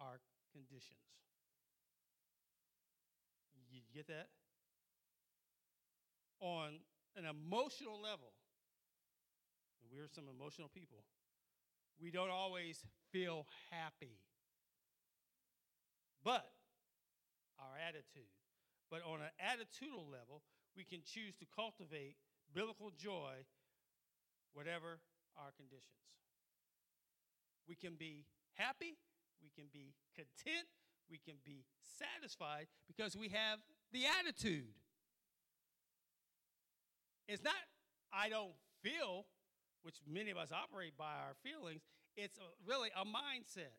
our 0.00 0.20
conditions. 0.52 1.00
You 3.70 3.80
get 3.94 4.06
that? 4.08 4.28
On 6.40 6.70
an 7.16 7.24
emotional 7.24 8.00
level, 8.00 8.32
and 9.80 9.90
we're 9.92 10.08
some 10.08 10.24
emotional 10.28 10.68
people, 10.68 11.04
we 12.00 12.10
don't 12.10 12.30
always 12.30 12.84
feel 13.12 13.46
happy. 13.70 14.18
But 16.24 16.50
our 17.58 17.76
attitude. 17.76 18.30
But 18.90 19.00
on 19.06 19.20
an 19.20 19.32
attitudinal 19.38 20.10
level, 20.10 20.42
we 20.76 20.84
can 20.84 21.00
choose 21.04 21.34
to 21.38 21.46
cultivate 21.54 22.16
biblical 22.54 22.90
joy, 22.96 23.46
whatever 24.52 24.98
our 25.36 25.52
conditions. 25.56 26.00
We 27.68 27.76
can 27.76 27.94
be 27.94 28.26
happy, 28.54 28.98
we 29.42 29.50
can 29.54 29.70
be 29.72 29.94
content, 30.14 30.66
we 31.08 31.18
can 31.18 31.36
be 31.44 31.64
satisfied 31.98 32.66
because 32.86 33.16
we 33.16 33.28
have 33.28 33.58
the 33.92 34.02
attitude. 34.20 34.74
It's 37.28 37.44
not, 37.44 37.54
I 38.12 38.28
don't 38.28 38.54
feel, 38.82 39.26
which 39.82 39.96
many 40.06 40.30
of 40.30 40.36
us 40.36 40.50
operate 40.50 40.96
by 40.98 41.14
our 41.14 41.34
feelings. 41.44 41.82
It's 42.16 42.38
really 42.66 42.90
a 42.96 43.04
mindset. 43.04 43.78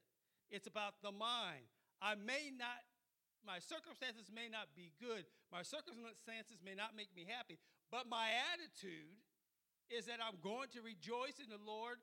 It's 0.50 0.68
about 0.68 0.96
the 1.04 1.12
mind. 1.12 1.68
I 2.02 2.16
may 2.16 2.50
not 2.58 2.82
my 3.46 3.58
circumstances 3.58 4.30
may 4.30 4.50
not 4.50 4.70
be 4.78 4.94
good. 5.02 5.26
My 5.52 5.66
circumstances 5.66 6.62
may 6.62 6.78
not 6.78 6.94
make 6.96 7.10
me 7.16 7.26
happy. 7.26 7.58
But 7.90 8.08
my 8.08 8.30
attitude 8.54 9.18
is 9.90 10.06
that 10.06 10.22
I'm 10.22 10.38
going 10.42 10.70
to 10.78 10.82
rejoice 10.82 11.42
in 11.42 11.50
the 11.50 11.60
Lord, 11.60 11.98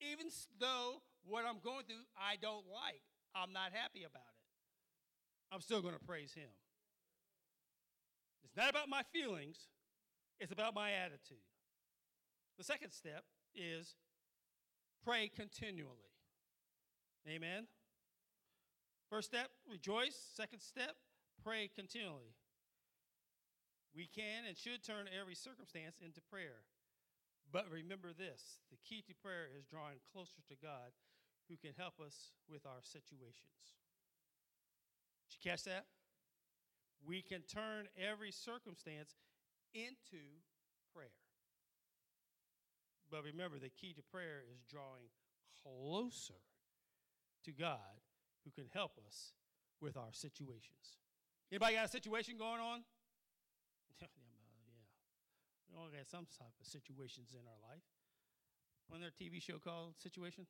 even 0.00 0.30
though 0.58 1.02
what 1.26 1.44
I'm 1.44 1.58
going 1.58 1.84
through 1.84 2.06
I 2.14 2.38
don't 2.40 2.64
like. 2.70 3.02
I'm 3.34 3.52
not 3.52 3.74
happy 3.74 4.06
about 4.06 4.30
it. 4.30 4.46
I'm 5.52 5.60
still 5.60 5.82
going 5.82 5.94
to 5.94 6.04
praise 6.06 6.32
Him. 6.32 6.54
It's 8.44 8.56
not 8.56 8.70
about 8.70 8.88
my 8.88 9.02
feelings, 9.12 9.58
it's 10.40 10.52
about 10.52 10.74
my 10.74 10.92
attitude. 10.92 11.44
The 12.58 12.64
second 12.64 12.92
step 12.92 13.24
is 13.54 13.96
pray 15.04 15.30
continually. 15.34 16.14
Amen. 17.28 17.66
First 19.10 19.28
step, 19.28 19.50
rejoice. 19.70 20.16
Second 20.34 20.60
step, 20.60 20.96
pray 21.42 21.70
continually. 21.74 22.34
We 23.94 24.06
can 24.06 24.44
and 24.46 24.56
should 24.56 24.84
turn 24.84 25.06
every 25.08 25.34
circumstance 25.34 25.96
into 26.04 26.20
prayer. 26.20 26.66
But 27.52 27.70
remember 27.70 28.12
this 28.12 28.58
the 28.70 28.76
key 28.82 29.02
to 29.06 29.14
prayer 29.14 29.46
is 29.56 29.64
drawing 29.64 29.98
closer 30.12 30.42
to 30.48 30.56
God 30.60 30.92
who 31.48 31.56
can 31.56 31.72
help 31.78 32.00
us 32.04 32.32
with 32.50 32.66
our 32.66 32.82
situations. 32.82 33.78
Did 35.30 35.38
you 35.38 35.50
catch 35.50 35.64
that? 35.64 35.86
We 37.06 37.22
can 37.22 37.42
turn 37.42 37.86
every 37.96 38.32
circumstance 38.32 39.14
into 39.74 40.42
prayer. 40.94 41.22
But 43.10 43.22
remember, 43.22 43.58
the 43.58 43.70
key 43.70 43.94
to 43.94 44.02
prayer 44.02 44.42
is 44.52 44.64
drawing 44.68 45.06
closer 45.62 46.42
to 47.44 47.52
God 47.52 48.02
who 48.46 48.54
can 48.54 48.70
help 48.72 48.94
us 49.02 49.34
with 49.82 49.98
our 49.98 50.14
situations. 50.14 51.02
Anybody 51.50 51.74
got 51.74 51.86
a 51.86 51.88
situation 51.90 52.38
going 52.38 52.62
on? 52.62 52.86
yeah. 54.00 54.06
We 55.66 55.74
all 55.74 55.90
got 55.90 56.06
some 56.06 56.30
type 56.38 56.54
of 56.62 56.66
situations 56.66 57.34
in 57.34 57.42
our 57.42 57.60
life. 57.66 57.82
Wasn't 58.88 59.02
there 59.02 59.10
a 59.10 59.18
TV 59.18 59.42
show 59.42 59.58
called 59.58 59.98
Situation? 59.98 60.46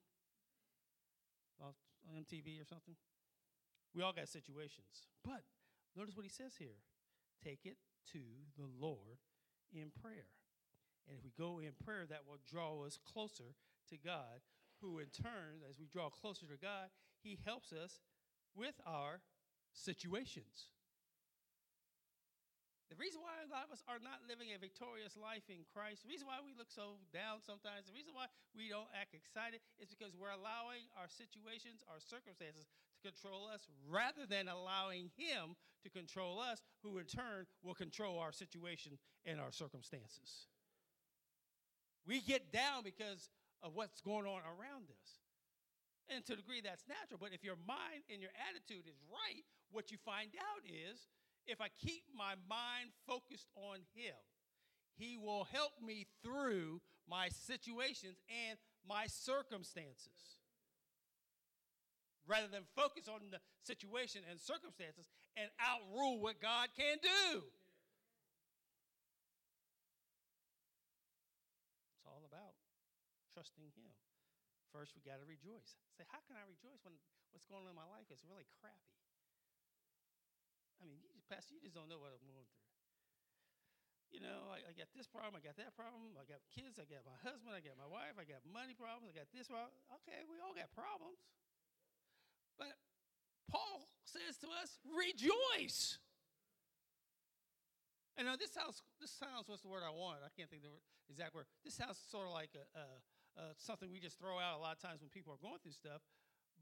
On 1.64 1.72
MTV 2.12 2.60
or 2.60 2.68
something? 2.68 2.94
We 3.94 4.02
all 4.02 4.12
got 4.12 4.28
situations. 4.28 5.08
But 5.24 5.40
notice 5.96 6.14
what 6.14 6.28
he 6.28 6.30
says 6.30 6.52
here 6.58 6.84
take 7.42 7.64
it 7.64 7.78
to 8.12 8.20
the 8.58 8.68
Lord 8.78 9.24
in 9.72 9.88
prayer. 10.02 10.28
And 11.08 11.16
if 11.16 11.24
we 11.24 11.32
go 11.38 11.60
in 11.60 11.72
prayer, 11.82 12.04
that 12.08 12.28
will 12.28 12.38
draw 12.44 12.84
us 12.84 12.98
closer 13.00 13.56
to 13.88 13.96
God 13.96 14.44
who 14.80 14.98
in 14.98 15.06
turn, 15.06 15.64
as 15.68 15.78
we 15.78 15.86
draw 15.86 16.10
closer 16.10 16.46
to 16.46 16.58
God, 16.60 16.92
He 17.26 17.42
helps 17.42 17.74
us 17.74 17.98
with 18.54 18.78
our 18.86 19.18
situations. 19.74 20.70
The 22.86 22.94
reason 22.94 23.18
why 23.18 23.34
a 23.42 23.50
lot 23.50 23.66
of 23.66 23.74
us 23.74 23.82
are 23.90 23.98
not 23.98 24.22
living 24.30 24.54
a 24.54 24.62
victorious 24.62 25.18
life 25.18 25.42
in 25.50 25.66
Christ, 25.74 26.06
the 26.06 26.12
reason 26.14 26.30
why 26.30 26.38
we 26.38 26.54
look 26.54 26.70
so 26.70 27.02
down 27.10 27.42
sometimes, 27.42 27.90
the 27.90 27.98
reason 27.98 28.14
why 28.14 28.30
we 28.54 28.70
don't 28.70 28.86
act 28.94 29.10
excited 29.10 29.58
is 29.82 29.90
because 29.90 30.14
we're 30.14 30.30
allowing 30.30 30.86
our 30.94 31.10
situations, 31.10 31.82
our 31.90 31.98
circumstances 31.98 32.70
to 32.70 33.10
control 33.10 33.50
us 33.50 33.66
rather 33.90 34.22
than 34.22 34.46
allowing 34.46 35.10
Him 35.18 35.58
to 35.82 35.90
control 35.90 36.38
us, 36.38 36.62
who 36.86 37.02
in 37.02 37.10
turn 37.10 37.50
will 37.66 37.74
control 37.74 38.22
our 38.22 38.30
situation 38.30 39.02
and 39.26 39.42
our 39.42 39.50
circumstances. 39.50 40.46
We 42.06 42.22
get 42.22 42.54
down 42.54 42.86
because 42.86 43.34
of 43.66 43.74
what's 43.74 43.98
going 43.98 44.30
on 44.30 44.46
around 44.46 44.94
us. 44.94 45.25
And 46.08 46.24
to 46.26 46.34
a 46.34 46.36
degree, 46.36 46.62
that's 46.62 46.86
natural. 46.86 47.18
But 47.20 47.34
if 47.34 47.42
your 47.42 47.58
mind 47.66 48.06
and 48.06 48.22
your 48.22 48.30
attitude 48.46 48.86
is 48.86 48.98
right, 49.10 49.42
what 49.72 49.90
you 49.90 49.98
find 49.98 50.30
out 50.38 50.62
is 50.62 51.08
if 51.46 51.60
I 51.60 51.66
keep 51.82 52.02
my 52.14 52.34
mind 52.48 52.94
focused 53.06 53.50
on 53.56 53.82
Him, 53.94 54.14
He 54.94 55.18
will 55.18 55.44
help 55.50 55.72
me 55.82 56.06
through 56.22 56.80
my 57.08 57.28
situations 57.28 58.18
and 58.30 58.58
my 58.86 59.06
circumstances. 59.06 60.38
Rather 62.26 62.48
than 62.48 62.62
focus 62.74 63.08
on 63.08 63.20
the 63.30 63.38
situation 63.62 64.22
and 64.30 64.38
circumstances 64.40 65.06
and 65.36 65.50
outrule 65.58 66.20
what 66.20 66.40
God 66.40 66.68
can 66.76 66.98
do. 67.02 67.42
It's 71.94 72.06
all 72.06 72.22
about 72.26 72.54
trusting 73.34 73.70
Him. 73.74 73.95
First, 74.76 74.92
we 74.92 75.00
got 75.00 75.24
to 75.24 75.24
rejoice. 75.24 75.72
Say, 75.96 76.04
how 76.12 76.20
can 76.28 76.36
I 76.36 76.44
rejoice 76.44 76.84
when 76.84 77.00
what's 77.32 77.48
going 77.48 77.64
on 77.64 77.72
in 77.72 77.78
my 77.80 77.88
life 77.88 78.12
is 78.12 78.20
really 78.28 78.44
crappy? 78.60 78.92
I 80.76 80.84
mean, 80.84 81.00
you 81.00 81.08
just, 81.16 81.24
Pastor, 81.32 81.56
you 81.56 81.64
just 81.64 81.72
don't 81.72 81.88
know 81.88 81.96
what 81.96 82.12
I'm 82.12 82.20
going 82.28 82.44
through. 82.44 82.68
You 84.12 84.20
know, 84.20 84.52
I, 84.52 84.60
I, 84.68 84.76
got 84.76 84.92
this 84.92 85.08
problem, 85.08 85.32
I 85.32 85.40
got 85.40 85.56
that 85.56 85.72
problem, 85.72 86.12
I 86.20 86.28
got 86.28 86.44
kids, 86.52 86.76
I 86.76 86.84
got 86.84 87.08
my 87.08 87.16
husband, 87.24 87.56
I 87.56 87.64
got 87.64 87.80
my 87.80 87.88
wife, 87.88 88.20
I 88.20 88.28
got 88.28 88.44
money 88.44 88.76
problems, 88.76 89.08
I 89.08 89.16
got 89.16 89.32
this 89.32 89.48
problem. 89.48 89.72
Okay, 90.04 90.20
we 90.28 90.44
all 90.44 90.52
got 90.52 90.68
problems. 90.76 91.24
But 92.60 92.76
Paul 93.48 93.88
says 94.04 94.36
to 94.44 94.48
us, 94.60 94.76
rejoice. 94.84 95.96
And 98.20 98.28
now 98.28 98.36
this 98.36 98.52
sounds, 98.52 98.84
this 99.00 99.10
sounds, 99.16 99.48
what's 99.48 99.64
the 99.64 99.72
word 99.72 99.88
I 99.88 99.92
want? 99.92 100.20
I 100.20 100.28
can't 100.36 100.52
think 100.52 100.68
of 100.68 100.76
the 100.76 100.80
exact 101.08 101.32
word. 101.32 101.48
This 101.64 101.80
sounds 101.80 101.96
sort 101.96 102.28
of 102.28 102.36
like 102.36 102.52
a, 102.52 102.64
a 102.76 102.84
uh, 103.36 103.52
something 103.60 103.92
we 103.92 104.00
just 104.00 104.18
throw 104.18 104.40
out 104.40 104.56
a 104.56 104.60
lot 104.60 104.74
of 104.74 104.80
times 104.80 105.04
when 105.04 105.12
people 105.12 105.32
are 105.32 105.40
going 105.40 105.60
through 105.60 105.76
stuff. 105.76 106.00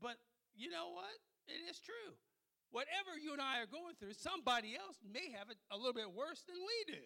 But 0.02 0.18
you 0.54 0.70
know 0.70 0.90
what? 0.90 1.14
It 1.46 1.62
is 1.70 1.78
true. 1.78 2.18
Whatever 2.74 3.14
you 3.14 3.30
and 3.30 3.42
I 3.42 3.62
are 3.62 3.70
going 3.70 3.94
through, 3.94 4.18
somebody 4.18 4.74
else 4.74 4.98
may 5.06 5.30
have 5.38 5.46
it 5.50 5.58
a 5.70 5.78
little 5.78 5.94
bit 5.94 6.10
worse 6.10 6.42
than 6.42 6.58
we 6.58 6.98
do. 6.98 7.04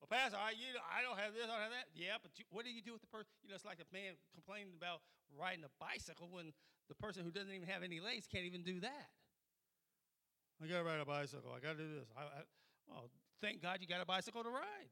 Well, 0.00 0.08
Pastor, 0.08 0.40
I, 0.40 0.56
you, 0.56 0.72
I 0.80 1.04
don't 1.04 1.20
have 1.20 1.36
this, 1.36 1.44
I 1.44 1.52
don't 1.52 1.64
have 1.68 1.76
that. 1.76 1.92
Yeah, 1.92 2.16
but 2.20 2.32
you, 2.36 2.44
what 2.48 2.64
do 2.64 2.72
you 2.72 2.80
do 2.80 2.92
with 2.92 3.04
the 3.04 3.12
person? 3.12 3.32
You 3.44 3.52
know, 3.52 3.56
it's 3.56 3.68
like 3.68 3.80
a 3.80 3.88
man 3.92 4.16
complaining 4.32 4.76
about 4.76 5.04
riding 5.32 5.64
a 5.64 5.72
bicycle 5.80 6.28
when 6.32 6.52
the 6.88 6.96
person 6.96 7.24
who 7.24 7.32
doesn't 7.32 7.52
even 7.52 7.68
have 7.68 7.84
any 7.84 8.00
legs 8.00 8.28
can't 8.28 8.44
even 8.44 8.64
do 8.64 8.80
that. 8.80 9.08
I 10.62 10.68
got 10.68 10.80
to 10.80 10.84
ride 10.84 11.00
a 11.00 11.08
bicycle. 11.08 11.52
I 11.52 11.60
got 11.60 11.76
to 11.76 11.82
do 11.82 11.88
this. 12.00 12.08
I, 12.16 12.20
I, 12.20 12.40
well, 12.88 13.08
thank 13.40 13.60
God 13.60 13.78
you 13.80 13.88
got 13.88 14.00
a 14.00 14.08
bicycle 14.08 14.44
to 14.44 14.52
ride. 14.52 14.88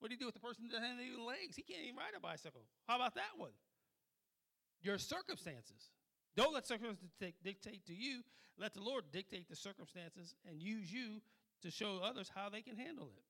What 0.00 0.08
do 0.08 0.14
you 0.14 0.18
do 0.18 0.26
with 0.26 0.34
the 0.34 0.40
person 0.40 0.64
that 0.64 0.72
doesn't 0.72 0.86
have 0.86 0.98
any 0.98 1.16
legs? 1.16 1.56
He 1.56 1.62
can't 1.62 1.82
even 1.82 1.96
ride 1.96 2.12
a 2.16 2.20
bicycle. 2.20 2.66
How 2.86 2.96
about 2.96 3.14
that 3.14 3.38
one? 3.38 3.52
Your 4.82 4.98
circumstances. 4.98 5.90
Don't 6.36 6.52
let 6.52 6.66
circumstances 6.66 7.10
dictate 7.42 7.86
to 7.86 7.94
you. 7.94 8.20
Let 8.58 8.74
the 8.74 8.82
Lord 8.82 9.04
dictate 9.12 9.48
the 9.48 9.56
circumstances 9.56 10.34
and 10.48 10.60
use 10.60 10.92
you 10.92 11.22
to 11.62 11.70
show 11.70 12.00
others 12.04 12.30
how 12.34 12.50
they 12.50 12.60
can 12.60 12.76
handle 12.76 13.10
it. 13.16 13.24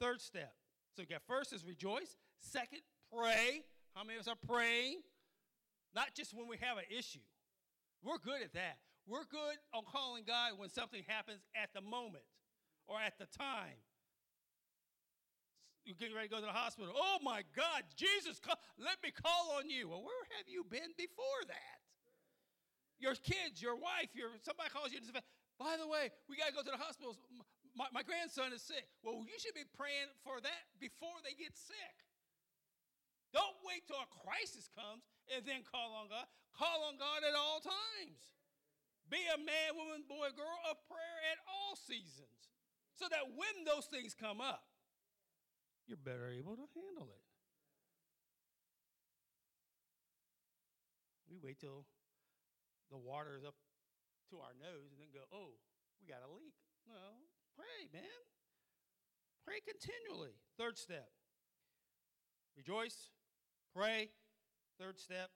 Third 0.00 0.20
step. 0.20 0.54
So 0.94 1.02
you 1.02 1.08
got 1.08 1.22
first 1.26 1.52
is 1.52 1.64
rejoice. 1.64 2.16
Second, 2.38 2.80
pray. 3.12 3.62
How 3.94 4.04
many 4.04 4.18
of 4.18 4.26
us 4.26 4.28
are 4.28 4.46
praying? 4.46 5.00
Not 5.94 6.14
just 6.14 6.34
when 6.34 6.48
we 6.48 6.56
have 6.60 6.78
an 6.78 6.84
issue. 6.90 7.24
We're 8.02 8.18
good 8.18 8.42
at 8.42 8.52
that. 8.54 8.78
We're 9.06 9.24
good 9.24 9.56
on 9.72 9.82
calling 9.90 10.24
God 10.26 10.52
when 10.56 10.70
something 10.70 11.02
happens 11.06 11.40
at 11.54 11.70
the 11.74 11.80
moment 11.80 12.24
or 12.86 12.96
at 13.00 13.18
the 13.18 13.26
time. 13.26 13.80
You're 15.84 16.00
getting 16.00 16.16
ready 16.16 16.28
to 16.28 16.34
go 16.34 16.40
to 16.40 16.48
the 16.48 16.56
hospital. 16.56 16.92
Oh 16.96 17.18
my 17.22 17.44
God, 17.54 17.84
Jesus, 17.96 18.40
call, 18.40 18.56
let 18.80 18.96
me 19.04 19.12
call 19.12 19.60
on 19.60 19.68
you. 19.68 19.88
Well, 19.88 20.00
where 20.00 20.24
have 20.40 20.48
you 20.48 20.64
been 20.64 20.96
before 20.96 21.44
that? 21.48 21.84
your 23.04 23.14
kids, 23.20 23.60
your 23.60 23.76
wife, 23.76 24.08
your 24.14 24.32
somebody 24.40 24.70
calls 24.70 24.88
you 24.88 25.04
and 25.04 25.20
by 25.54 25.78
the 25.78 25.86
way, 25.86 26.10
we 26.26 26.34
got 26.34 26.50
to 26.50 26.56
go 26.56 26.66
to 26.66 26.74
the 26.74 26.80
hospital. 26.80 27.14
My, 27.78 27.86
my 27.94 28.02
grandson 28.02 28.50
is 28.50 28.58
sick. 28.58 28.90
Well, 29.06 29.22
you 29.22 29.38
should 29.38 29.54
be 29.54 29.62
praying 29.78 30.10
for 30.26 30.42
that 30.42 30.62
before 30.82 31.14
they 31.22 31.30
get 31.38 31.54
sick. 31.54 31.96
Don't 33.30 33.54
wait 33.62 33.86
till 33.86 33.98
a 34.02 34.10
crisis 34.26 34.66
comes 34.74 35.06
and 35.30 35.46
then 35.46 35.62
call 35.62 35.94
on 35.94 36.10
God. 36.10 36.26
Call 36.58 36.90
on 36.90 36.98
God 36.98 37.22
at 37.22 37.38
all 37.38 37.62
times. 37.62 38.34
Be 39.06 39.22
a 39.30 39.38
man, 39.38 39.78
woman, 39.78 40.02
boy, 40.10 40.34
girl 40.34 40.58
of 40.66 40.78
prayer 40.90 41.18
at 41.30 41.38
all 41.46 41.78
seasons 41.78 42.50
so 42.98 43.06
that 43.10 43.30
when 43.38 43.62
those 43.62 43.86
things 43.86 44.10
come 44.10 44.42
up, 44.42 44.73
you're 45.86 46.00
better 46.00 46.28
able 46.28 46.56
to 46.56 46.66
handle 46.74 47.08
it. 47.12 47.24
We 51.28 51.36
wait 51.42 51.58
till 51.58 51.84
the 52.90 52.98
water 52.98 53.36
is 53.36 53.44
up 53.44 53.56
to 54.30 54.38
our 54.38 54.54
nose 54.54 54.92
and 54.94 55.00
then 55.00 55.10
go, 55.12 55.26
oh, 55.34 55.58
we 56.00 56.06
got 56.06 56.22
a 56.22 56.30
leak. 56.30 56.54
No, 56.86 57.26
pray, 57.56 57.90
man. 57.92 58.22
Pray 59.44 59.60
continually. 59.60 60.40
Third 60.56 60.78
step 60.78 61.10
rejoice, 62.56 63.10
pray. 63.74 64.10
Third 64.78 64.98
step 64.98 65.30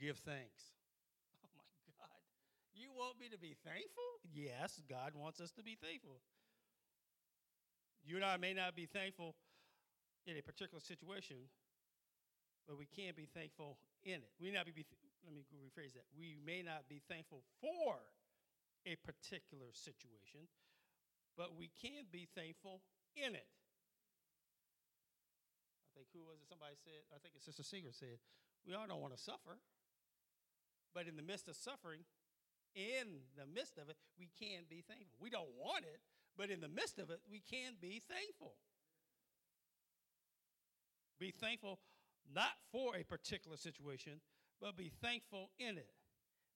give 0.00 0.18
thanks. 0.18 0.72
Oh 1.44 1.50
my 1.54 1.68
God. 1.98 2.22
You 2.72 2.90
want 2.96 3.20
me 3.20 3.28
to 3.28 3.38
be 3.38 3.54
thankful? 3.64 4.22
Yes, 4.32 4.80
God 4.88 5.12
wants 5.14 5.40
us 5.40 5.50
to 5.52 5.62
be 5.62 5.76
thankful. 5.76 6.22
You 8.04 8.16
and 8.16 8.24
I 8.24 8.36
may 8.36 8.52
not 8.52 8.74
be 8.74 8.86
thankful 8.86 9.34
in 10.26 10.36
a 10.36 10.42
particular 10.42 10.80
situation, 10.80 11.36
but 12.66 12.78
we 12.78 12.86
can 12.86 13.14
be 13.14 13.26
thankful 13.26 13.78
in 14.04 14.22
it. 14.22 14.30
We 14.40 14.50
not 14.50 14.66
be 14.66 14.84
let 15.24 15.34
me 15.34 15.42
rephrase 15.54 15.94
that. 15.94 16.06
We 16.18 16.34
may 16.44 16.62
not 16.62 16.88
be 16.88 17.00
thankful 17.06 17.42
for 17.62 18.02
a 18.86 18.98
particular 19.06 19.70
situation, 19.70 20.50
but 21.38 21.54
we 21.54 21.70
can 21.78 22.10
be 22.10 22.26
thankful 22.34 22.82
in 23.14 23.34
it. 23.38 23.46
I 25.86 25.90
think 25.94 26.08
who 26.10 26.26
was 26.26 26.42
it? 26.42 26.48
Somebody 26.50 26.74
said. 26.82 27.06
I 27.14 27.22
think 27.22 27.34
it's 27.38 27.46
Sister 27.46 27.62
Seeger 27.62 27.92
said, 27.92 28.18
"We 28.66 28.74
all 28.74 28.86
don't 28.86 29.00
want 29.00 29.14
to 29.14 29.22
suffer, 29.22 29.62
but 30.94 31.06
in 31.06 31.14
the 31.14 31.22
midst 31.22 31.46
of 31.46 31.54
suffering, 31.54 32.02
in 32.74 33.22
the 33.36 33.46
midst 33.46 33.78
of 33.78 33.88
it, 33.88 33.96
we 34.18 34.30
can 34.38 34.64
be 34.68 34.82
thankful. 34.82 35.18
We 35.20 35.30
don't 35.30 35.52
want 35.54 35.84
it, 35.84 36.00
but 36.36 36.50
in 36.50 36.60
the 36.60 36.68
midst 36.68 36.98
of 36.98 37.10
it, 37.10 37.20
we 37.30 37.40
can 37.40 37.74
be 37.80 38.00
thankful. 38.08 38.54
Be 41.20 41.30
thankful 41.30 41.78
not 42.34 42.54
for 42.70 42.96
a 42.96 43.04
particular 43.04 43.56
situation, 43.56 44.20
but 44.60 44.76
be 44.76 44.90
thankful 45.02 45.50
in 45.58 45.76
it. 45.78 45.94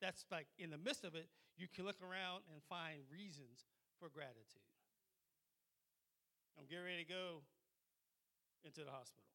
That's 0.01 0.25
like 0.31 0.47
in 0.59 0.71
the 0.71 0.79
midst 0.79 1.05
of 1.05 1.15
it, 1.15 1.29
you 1.57 1.67
can 1.69 1.85
look 1.85 2.01
around 2.03 2.45
and 2.53 2.63
find 2.69 3.01
reasons 3.11 3.65
for 3.99 4.09
gratitude. 4.09 4.67
I'm 6.59 6.67
getting 6.69 6.85
ready 6.85 7.05
to 7.05 7.09
go 7.09 7.45
into 8.65 8.85
the 8.85 8.93
hospital. 8.93 9.29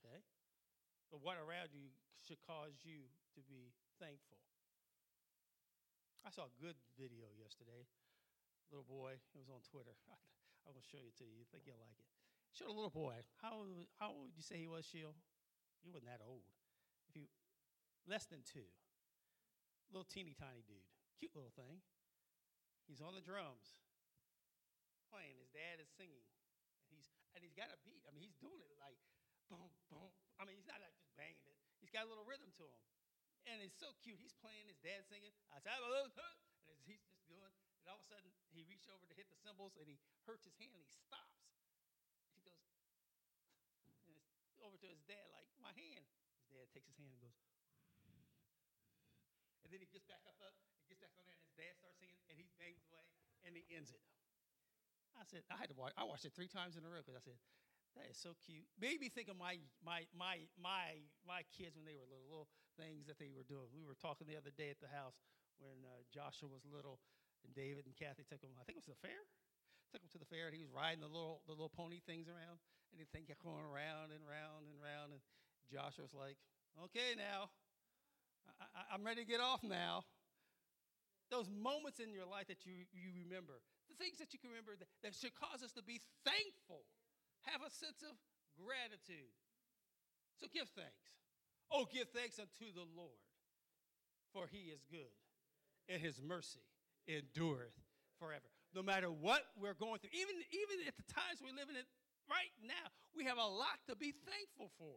Okay? 0.00 0.20
But 1.10 1.20
what 1.20 1.36
around 1.36 1.72
you 1.72 1.92
should 2.24 2.40
cause 2.46 2.80
you 2.84 3.08
to 3.34 3.40
be 3.44 3.72
thankful. 3.98 4.38
I 6.22 6.30
saw 6.30 6.46
a 6.46 6.54
good 6.62 6.78
video 6.94 7.26
yesterday. 7.34 7.84
Little 8.70 8.86
boy, 8.88 9.18
it 9.18 9.38
was 9.40 9.50
on 9.50 9.64
Twitter. 9.64 9.96
I'm 10.68 10.76
to 10.78 10.84
show 10.84 11.02
you 11.02 11.10
to 11.18 11.26
you. 11.26 11.42
I 11.42 11.48
think 11.50 11.66
you'll 11.66 11.82
like 11.82 11.98
it. 11.98 12.06
Showed 12.54 12.70
a 12.70 12.76
little 12.76 12.92
boy. 12.92 13.16
How, 13.40 13.66
how 13.98 14.14
old 14.14 14.30
would 14.30 14.36
you 14.38 14.44
say 14.44 14.60
he 14.60 14.68
was, 14.68 14.84
Sheil? 14.84 15.16
He 15.82 15.90
wasn't 15.90 16.12
that 16.12 16.22
old. 16.22 16.46
If 17.10 17.16
you 17.18 17.26
less 18.06 18.26
than 18.26 18.42
two. 18.46 18.66
Little 19.92 20.08
teeny 20.08 20.32
tiny 20.32 20.64
dude, 20.64 20.88
cute 21.20 21.36
little 21.36 21.52
thing. 21.52 21.84
He's 22.88 23.04
on 23.04 23.12
the 23.12 23.20
drums, 23.20 23.76
playing. 25.12 25.36
His 25.36 25.52
dad 25.52 25.84
is 25.84 25.92
singing, 25.92 26.24
and 26.88 26.96
he's 26.96 27.12
and 27.36 27.44
he's 27.44 27.52
got 27.52 27.68
a 27.68 27.78
beat. 27.84 28.00
I 28.08 28.10
mean, 28.16 28.24
he's 28.24 28.40
doing 28.40 28.64
it 28.64 28.72
like 28.80 28.96
boom, 29.52 29.68
boom. 29.92 30.08
I 30.40 30.48
mean, 30.48 30.56
he's 30.56 30.66
not 30.66 30.80
like 30.80 30.96
just 30.96 31.12
banging 31.12 31.44
it. 31.44 31.60
He's 31.76 31.92
got 31.92 32.08
a 32.08 32.10
little 32.10 32.24
rhythm 32.24 32.48
to 32.56 32.64
him, 32.64 32.80
and 33.52 33.60
it's 33.60 33.76
so 33.76 33.92
cute. 34.00 34.16
He's 34.16 34.32
playing. 34.32 34.64
His 34.64 34.80
dad 34.80 35.04
singing. 35.04 35.36
I 35.52 35.60
said, 35.60 35.76
and 35.76 36.80
he's 36.88 37.04
just. 37.04 37.21
And 37.82 37.90
all 37.90 37.98
of 37.98 38.06
a 38.06 38.10
sudden, 38.14 38.30
he 38.54 38.62
reached 38.62 38.86
over 38.86 39.02
to 39.10 39.14
hit 39.18 39.26
the 39.26 39.34
cymbals, 39.42 39.74
and 39.74 39.90
he 39.90 39.98
hurts 40.22 40.46
his 40.46 40.54
hand. 40.54 40.70
and 40.70 40.86
He 40.86 40.86
stops. 40.86 41.50
He 42.38 42.46
goes, 42.46 42.62
and 44.06 44.14
over 44.62 44.78
to 44.78 44.86
his 44.86 45.02
dad, 45.02 45.26
like 45.34 45.50
my 45.58 45.74
hand. 45.74 46.06
His 46.46 46.54
dad 46.54 46.70
takes 46.70 46.86
his 46.86 46.94
hand 46.94 47.10
and 47.10 47.18
goes 47.18 47.34
and 49.66 49.74
then 49.74 49.82
he 49.82 49.90
gets 49.90 50.06
back 50.06 50.22
up, 50.30 50.38
up 50.46 50.54
he 50.78 50.86
gets 50.86 51.02
back 51.02 51.10
on 51.18 51.26
there, 51.26 51.34
and 51.34 51.42
his 51.42 51.58
dad 51.58 51.74
starts 51.74 51.98
singing, 51.98 52.22
and 52.30 52.38
he 52.38 52.46
bangs 52.54 52.86
away, 52.86 53.02
and 53.42 53.58
he 53.58 53.66
ends 53.74 53.90
it. 53.90 53.98
I 55.18 55.26
said, 55.26 55.42
I 55.50 55.58
had 55.58 55.68
to 55.68 55.76
watch. 55.76 55.92
I 55.98 56.06
watched 56.06 56.24
it 56.24 56.32
three 56.32 56.48
times 56.48 56.78
in 56.78 56.86
a 56.86 56.88
row 56.88 57.02
because 57.02 57.18
I 57.18 57.24
said, 57.26 57.36
that 57.96 58.08
is 58.08 58.16
so 58.16 58.32
cute. 58.40 58.64
Made 58.80 59.04
me 59.04 59.12
think 59.12 59.28
of 59.28 59.36
my 59.36 59.60
my 59.84 60.08
my 60.16 60.48
my 60.56 61.04
my 61.28 61.44
kids 61.52 61.76
when 61.76 61.84
they 61.84 61.92
were 61.92 62.08
little, 62.08 62.24
little 62.24 62.48
things 62.80 63.04
that 63.04 63.20
they 63.20 63.28
were 63.28 63.44
doing. 63.44 63.68
We 63.74 63.84
were 63.84 63.98
talking 63.98 64.24
the 64.24 64.40
other 64.40 64.54
day 64.54 64.72
at 64.72 64.80
the 64.80 64.88
house 64.88 65.20
when 65.60 65.84
uh, 65.84 66.00
Joshua 66.08 66.48
was 66.48 66.64
little, 66.64 66.96
and 67.44 67.52
David 67.52 67.86
and 67.86 67.94
Kathy 67.94 68.26
took 68.26 68.42
him. 68.42 68.54
I 68.58 68.64
think 68.64 68.78
it 68.78 68.84
was 68.86 68.92
the 68.92 69.02
fair. 69.02 69.22
Took 69.92 70.02
him 70.02 70.12
to 70.16 70.22
the 70.22 70.30
fair, 70.30 70.48
and 70.48 70.56
he 70.56 70.62
was 70.64 70.72
riding 70.72 71.04
the 71.04 71.10
little 71.10 71.44
the 71.44 71.52
little 71.52 71.72
pony 71.72 72.00
things 72.02 72.30
around, 72.30 72.62
and 72.90 72.96
the 72.96 73.08
thing 73.12 73.28
kept 73.28 73.44
going 73.44 73.64
around 73.64 74.14
and 74.14 74.24
round 74.24 74.70
and 74.70 74.78
round. 74.80 75.12
And 75.12 75.20
Joshua 75.68 76.08
was 76.08 76.16
like, 76.16 76.40
"Okay, 76.88 77.12
now 77.12 77.52
I, 78.60 78.94
am 78.94 79.04
ready 79.04 79.22
to 79.22 79.28
get 79.28 79.40
off 79.40 79.62
now. 79.62 80.04
Those 81.30 81.48
moments 81.48 82.00
in 82.00 82.12
your 82.12 82.28
life 82.28 82.48
that 82.52 82.68
you, 82.68 82.84
you 82.92 83.08
remember, 83.24 83.64
the 83.88 83.96
things 83.96 84.20
that 84.20 84.36
you 84.36 84.38
can 84.38 84.52
remember 84.52 84.76
that, 84.76 84.88
that 85.00 85.16
should 85.16 85.32
cause 85.32 85.64
us 85.64 85.72
to 85.80 85.82
be 85.82 86.00
thankful, 86.28 86.84
have 87.48 87.64
a 87.64 87.72
sense 87.72 88.04
of 88.04 88.12
gratitude. 88.52 89.32
So 90.36 90.46
give 90.52 90.68
thanks. 90.76 91.08
Oh, 91.72 91.88
give 91.88 92.12
thanks 92.12 92.36
unto 92.36 92.68
the 92.68 92.84
Lord, 92.84 93.24
for 94.36 94.44
he 94.44 94.68
is 94.68 94.84
good, 94.92 95.16
and 95.88 96.04
his 96.04 96.20
mercy 96.20 96.68
endureth 97.08 97.74
forever. 98.18 98.48
No 98.72 98.80
matter 98.80 99.12
what 99.12 99.44
we're 99.60 99.76
going 99.76 100.00
through, 100.00 100.16
even, 100.16 100.36
even 100.50 100.88
at 100.88 100.96
the 100.96 101.06
times 101.12 101.44
we're 101.44 101.52
living 101.52 101.76
in 101.76 101.84
right 102.30 102.52
now, 102.64 102.88
we 103.12 103.28
have 103.28 103.36
a 103.36 103.44
lot 103.44 103.82
to 103.88 103.94
be 103.96 104.16
thankful 104.24 104.72
for. 104.80 104.96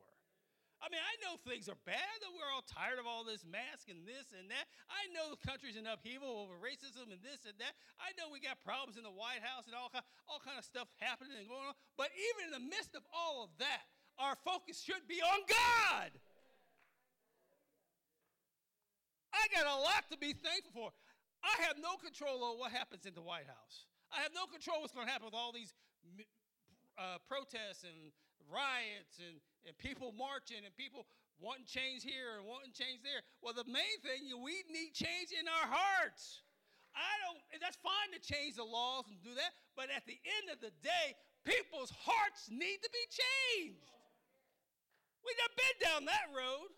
I 0.84 0.92
mean, 0.92 1.00
I 1.00 1.16
know 1.24 1.40
things 1.40 1.72
are 1.72 1.80
bad, 1.88 2.16
that 2.22 2.32
we're 2.36 2.52
all 2.52 2.64
tired 2.68 3.00
of 3.00 3.08
all 3.08 3.24
this 3.24 3.48
mask 3.48 3.88
and 3.88 4.04
this 4.04 4.36
and 4.36 4.52
that. 4.52 4.68
I 4.92 5.08
know 5.16 5.32
the 5.32 5.40
country's 5.40 5.80
in 5.80 5.88
upheaval 5.88 6.28
over 6.28 6.60
racism 6.60 7.10
and 7.10 7.24
this 7.24 7.48
and 7.48 7.56
that. 7.64 7.74
I 7.98 8.12
know 8.20 8.28
we 8.30 8.44
got 8.44 8.60
problems 8.62 9.00
in 9.00 9.08
the 9.08 9.12
White 9.12 9.42
House 9.42 9.66
and 9.66 9.74
all, 9.74 9.90
all 10.28 10.44
kind 10.44 10.60
of 10.60 10.68
stuff 10.68 10.92
happening 11.00 11.40
and 11.40 11.48
going 11.48 11.72
on. 11.72 11.78
But 11.96 12.12
even 12.14 12.52
in 12.52 12.54
the 12.60 12.66
midst 12.68 12.94
of 12.94 13.08
all 13.10 13.48
of 13.48 13.56
that, 13.64 13.88
our 14.20 14.36
focus 14.44 14.78
should 14.78 15.08
be 15.08 15.24
on 15.24 15.40
God. 15.48 16.12
I 19.36 19.44
got 19.52 19.68
a 19.68 19.80
lot 19.80 20.08
to 20.12 20.18
be 20.20 20.32
thankful 20.32 20.72
for. 20.72 20.90
I 21.46 21.62
have 21.70 21.78
no 21.78 21.94
control 22.02 22.42
over 22.42 22.58
what 22.58 22.74
happens 22.74 23.06
in 23.06 23.14
the 23.14 23.22
White 23.22 23.46
House. 23.46 23.86
I 24.10 24.26
have 24.26 24.34
no 24.34 24.50
control 24.50 24.82
what's 24.82 24.98
going 24.98 25.06
to 25.06 25.14
happen 25.14 25.30
with 25.30 25.38
all 25.38 25.54
these 25.54 25.78
uh, 26.98 27.22
protests 27.30 27.86
and 27.86 28.10
riots 28.50 29.22
and, 29.22 29.38
and 29.70 29.78
people 29.78 30.10
marching 30.18 30.66
and 30.66 30.74
people 30.74 31.06
wanting 31.38 31.70
change 31.70 32.02
here 32.02 32.40
and 32.40 32.48
wanting 32.50 32.74
change 32.74 33.06
there. 33.06 33.22
Well, 33.46 33.54
the 33.54 33.68
main 33.70 33.98
thing 34.02 34.26
we 34.42 34.66
need 34.74 34.98
change 34.98 35.36
in 35.36 35.46
our 35.46 35.68
hearts. 35.70 36.42
I 36.96 37.14
don't, 37.28 37.42
and 37.52 37.60
that's 37.60 37.76
fine 37.84 38.10
to 38.16 38.22
change 38.24 38.56
the 38.56 38.64
laws 38.64 39.04
and 39.12 39.20
do 39.20 39.36
that, 39.36 39.52
but 39.76 39.92
at 39.92 40.08
the 40.08 40.16
end 40.40 40.48
of 40.48 40.64
the 40.64 40.72
day, 40.80 41.14
people's 41.44 41.92
hearts 41.92 42.48
need 42.48 42.80
to 42.80 42.90
be 42.90 43.06
changed. 43.12 43.92
We've 45.28 45.36
been 45.36 45.78
down 45.84 46.06
that 46.08 46.32
road. 46.32 46.72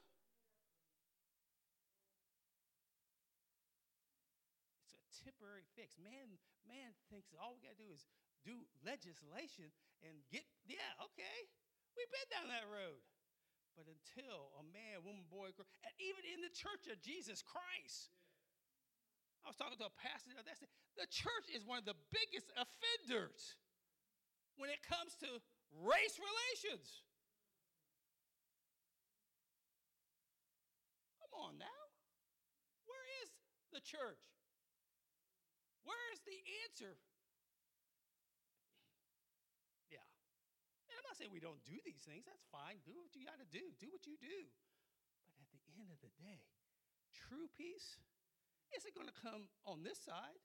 It's 5.12 5.22
a 5.22 5.30
Man, 5.96 6.36
man 6.68 6.92
thinks 7.08 7.32
all 7.40 7.56
we 7.56 7.64
got 7.64 7.80
to 7.80 7.84
do 7.84 7.90
is 7.90 8.04
do 8.44 8.56
legislation 8.84 9.72
and 10.04 10.20
get, 10.28 10.44
yeah, 10.68 10.92
okay. 11.12 11.48
We've 11.96 12.12
been 12.12 12.30
down 12.30 12.48
that 12.52 12.68
road. 12.68 13.02
But 13.78 13.90
until 13.90 14.58
a 14.58 14.66
man, 14.74 15.06
woman, 15.06 15.26
boy, 15.30 15.54
girl, 15.54 15.70
and 15.86 15.94
even 16.02 16.26
in 16.26 16.42
the 16.42 16.50
church 16.50 16.90
of 16.90 16.98
Jesus 16.98 17.46
Christ, 17.46 18.10
I 19.46 19.54
was 19.54 19.58
talking 19.58 19.78
to 19.78 19.88
a 19.88 19.98
pastor 20.02 20.34
the 20.34 20.42
other 20.42 20.50
day. 20.50 20.66
The 20.98 21.06
church 21.14 21.48
is 21.54 21.62
one 21.62 21.78
of 21.78 21.86
the 21.86 21.98
biggest 22.10 22.50
offenders 22.58 23.56
when 24.58 24.74
it 24.74 24.82
comes 24.82 25.14
to 25.22 25.30
race 25.78 26.18
relations. 26.18 27.06
Come 31.22 31.34
on 31.38 31.54
now. 31.62 31.82
Where 32.90 33.06
is 33.22 33.30
the 33.70 33.82
church? 33.86 34.37
Where 35.88 36.08
is 36.12 36.20
the 36.28 36.36
answer? 36.68 37.00
Yeah. 39.88 40.04
And 40.92 41.00
I'm 41.00 41.08
not 41.08 41.16
saying 41.16 41.32
we 41.32 41.40
don't 41.40 41.64
do 41.64 41.80
these 41.88 42.04
things. 42.04 42.28
That's 42.28 42.44
fine. 42.52 42.84
Do 42.84 43.00
what 43.00 43.16
you 43.16 43.24
got 43.24 43.40
to 43.40 43.48
do. 43.48 43.72
Do 43.80 43.88
what 43.88 44.04
you 44.04 44.20
do. 44.20 44.52
But 45.40 45.48
at 45.56 45.64
the 45.64 45.80
end 45.80 45.88
of 45.88 46.04
the 46.04 46.12
day, 46.20 46.44
true 47.16 47.48
peace 47.56 48.04
isn't 48.76 48.92
going 48.92 49.08
to 49.08 49.16
come 49.24 49.48
on 49.64 49.88
this 49.88 50.04
side. 50.04 50.44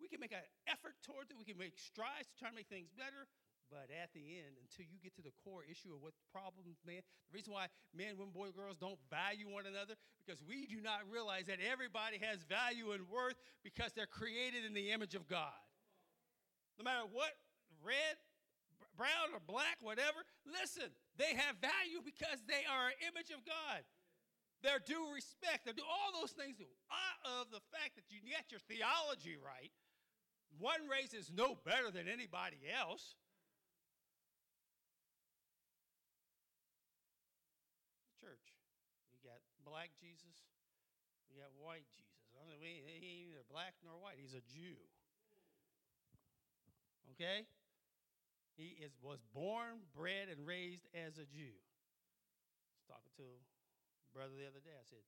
We 0.00 0.08
can 0.08 0.24
make 0.24 0.32
an 0.32 0.42
effort 0.66 0.96
towards 1.04 1.30
it, 1.30 1.38
we 1.38 1.44
can 1.44 1.60
make 1.60 1.78
strides 1.78 2.26
to 2.32 2.34
try 2.34 2.48
to 2.50 2.56
make 2.56 2.66
things 2.66 2.90
better. 2.90 3.28
But 3.72 3.88
at 3.88 4.12
the 4.12 4.20
end, 4.20 4.60
until 4.60 4.84
you 4.84 5.00
get 5.00 5.16
to 5.16 5.24
the 5.24 5.32
core 5.40 5.64
issue 5.64 5.96
of 5.96 6.04
what 6.04 6.12
the 6.12 6.28
problem, 6.28 6.68
man, 6.84 7.00
the 7.00 7.32
reason 7.32 7.56
why 7.56 7.72
men, 7.96 8.20
women, 8.20 8.36
boys, 8.36 8.52
girls 8.52 8.76
don't 8.76 9.00
value 9.08 9.48
one 9.48 9.64
another, 9.64 9.96
because 10.20 10.44
we 10.44 10.68
do 10.68 10.84
not 10.84 11.08
realize 11.08 11.48
that 11.48 11.56
everybody 11.64 12.20
has 12.20 12.44
value 12.44 12.92
and 12.92 13.08
worth 13.08 13.40
because 13.64 13.96
they're 13.96 14.10
created 14.10 14.68
in 14.68 14.76
the 14.76 14.92
image 14.92 15.16
of 15.16 15.24
God. 15.24 15.56
No 16.76 16.84
matter 16.84 17.08
what, 17.08 17.32
red, 17.80 18.20
brown, 19.00 19.32
or 19.32 19.40
black, 19.40 19.80
whatever, 19.80 20.20
listen, 20.44 20.92
they 21.16 21.32
have 21.32 21.56
value 21.64 22.04
because 22.04 22.44
they 22.44 22.68
are 22.68 22.92
an 22.92 22.98
image 23.08 23.32
of 23.32 23.40
God 23.48 23.80
They're 24.62 24.80
due 24.82 25.10
respect, 25.14 25.64
their 25.66 25.74
due, 25.74 25.82
all 25.88 26.20
those 26.20 26.32
things 26.32 26.56
out 26.60 27.20
of 27.40 27.50
the 27.50 27.60
fact 27.74 27.96
that 27.96 28.06
you 28.10 28.20
get 28.22 28.50
your 28.52 28.60
theology 28.70 29.36
right. 29.40 29.72
One 30.58 30.86
race 30.88 31.14
is 31.14 31.30
no 31.34 31.58
better 31.66 31.90
than 31.90 32.06
anybody 32.06 32.58
else. 32.70 33.16
Church, 38.20 38.54
you 39.10 39.18
got 39.26 39.42
black 39.72 39.88
Jesus, 39.96 40.36
we 41.32 41.40
got 41.40 41.48
white 41.56 41.88
Jesus. 41.96 42.12
I 42.36 42.44
mean, 42.60 42.84
he 42.84 42.92
ain't 42.92 43.32
either 43.32 43.48
black 43.48 43.72
nor 43.80 43.96
white. 43.96 44.20
He's 44.20 44.36
a 44.36 44.44
Jew. 44.44 44.76
Okay? 47.16 47.48
He 48.52 48.76
is 48.84 48.92
was 49.00 49.24
born, 49.32 49.80
bred, 49.96 50.28
and 50.28 50.44
raised 50.44 50.84
as 50.92 51.16
a 51.16 51.24
Jew. 51.24 51.56
I 51.56 52.72
was 52.76 52.84
talking 52.84 53.16
to 53.16 53.24
brother 54.12 54.36
the 54.36 54.44
other 54.44 54.60
day. 54.60 54.76
I 54.76 54.84
said, 54.84 55.00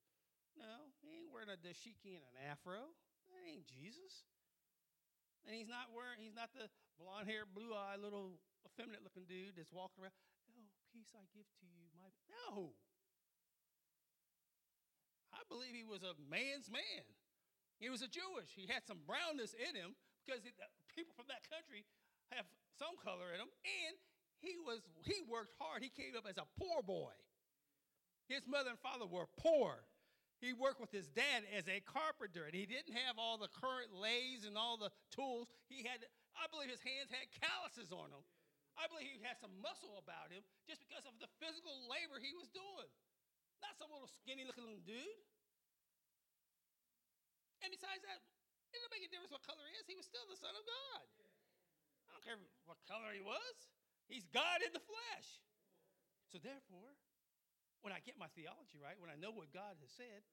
No, 0.57 0.89
he 1.05 1.13
ain't 1.13 1.29
wearing 1.29 1.53
a 1.53 1.61
dashiki 1.61 2.17
and 2.17 2.25
an 2.25 2.37
afro. 2.49 2.89
That 3.29 3.45
ain't 3.45 3.69
Jesus. 3.69 4.25
And 5.45 5.53
he's 5.53 5.69
not 5.69 5.93
wearing, 5.93 6.25
he's 6.25 6.33
not 6.33 6.57
the 6.57 6.73
blonde 6.97 7.29
haired, 7.29 7.53
blue 7.53 7.77
eyed, 7.77 8.01
little 8.01 8.41
effeminate 8.65 9.05
looking 9.05 9.29
dude 9.29 9.61
that's 9.61 9.77
walking 9.77 10.09
around. 10.09 10.17
Oh, 10.57 10.73
peace 10.89 11.13
I 11.13 11.29
give 11.37 11.45
to 11.61 11.69
you. 11.69 11.85
My 12.01 12.09
no. 12.33 12.73
I 15.45 15.53
believe 15.53 15.77
he 15.77 15.85
was 15.85 16.01
a 16.01 16.17
man's 16.27 16.73
man. 16.73 17.05
He 17.77 17.93
was 17.93 18.01
a 18.01 18.09
Jewish. 18.09 18.49
He 18.57 18.65
had 18.65 18.87
some 18.89 19.05
brownness 19.05 19.53
in 19.53 19.77
him 19.77 19.93
because 20.25 20.41
it, 20.49 20.57
people 20.89 21.13
from 21.13 21.29
that 21.29 21.45
country 21.53 21.85
have 22.33 22.49
some 22.81 22.97
color 22.97 23.29
in 23.37 23.45
them. 23.45 23.53
And 23.61 23.95
he 24.41 24.57
was 24.57 24.81
he 25.05 25.21
worked 25.29 25.53
hard. 25.61 25.85
He 25.85 25.93
came 25.93 26.17
up 26.17 26.25
as 26.25 26.41
a 26.41 26.49
poor 26.57 26.81
boy. 26.81 27.13
His 28.29 28.49
mother 28.49 28.73
and 28.73 28.81
father 28.81 29.05
were 29.05 29.29
poor. 29.37 29.85
He 30.41 30.53
worked 30.53 30.81
with 30.81 30.93
his 30.93 31.09
dad 31.13 31.45
as 31.57 31.69
a 31.69 31.81
carpenter, 31.85 32.45
and 32.45 32.57
he 32.57 32.69
didn't 32.69 32.93
have 32.93 33.17
all 33.17 33.37
the 33.37 33.53
current 33.53 33.97
lathes 33.97 34.45
and 34.45 34.57
all 34.57 34.77
the 34.77 34.93
tools. 35.09 35.49
He 35.73 35.85
had, 35.85 36.05
I 36.37 36.49
believe 36.53 36.69
his 36.69 36.85
hands 36.85 37.09
had 37.09 37.29
calluses 37.33 37.93
on 37.93 38.13
them. 38.13 38.25
I 38.75 38.91
believe 38.91 39.09
he 39.09 39.23
had 39.23 39.39
some 39.39 39.55
muscle 39.63 39.97
about 40.03 40.35
him 40.35 40.43
just 40.67 40.83
because 40.83 41.07
of 41.07 41.15
the 41.23 41.31
physical 41.39 41.87
labor 41.87 42.19
he 42.19 42.35
was 42.35 42.51
doing. 42.51 42.91
Not 43.63 43.79
some 43.79 43.89
little 43.89 44.11
skinny 44.11 44.45
looking 44.45 44.83
dude. 44.85 45.25
And 47.65 47.73
besides 47.73 48.05
that, 48.05 48.21
it 48.21 48.77
didn't 48.77 48.93
make 48.93 49.09
a 49.09 49.11
difference 49.11 49.33
what 49.33 49.41
color 49.41 49.65
he 49.73 49.75
is. 49.81 49.89
He 49.89 49.97
was 49.97 50.05
still 50.05 50.29
the 50.29 50.37
Son 50.37 50.53
of 50.53 50.65
God. 50.69 51.05
I 52.05 52.13
don't 52.13 52.21
care 52.21 52.37
what 52.69 52.77
color 52.85 53.17
he 53.17 53.25
was. 53.25 53.57
He's 54.05 54.29
God 54.29 54.61
in 54.61 54.77
the 54.77 54.85
flesh. 54.85 55.41
So 56.29 56.37
therefore, 56.37 56.93
when 57.81 57.97
I 57.97 58.05
get 58.05 58.21
my 58.21 58.29
theology 58.37 58.77
right, 58.77 59.01
when 59.01 59.09
I 59.09 59.17
know 59.17 59.33
what 59.33 59.49
God 59.49 59.81
has 59.81 59.89
said, 59.97 60.29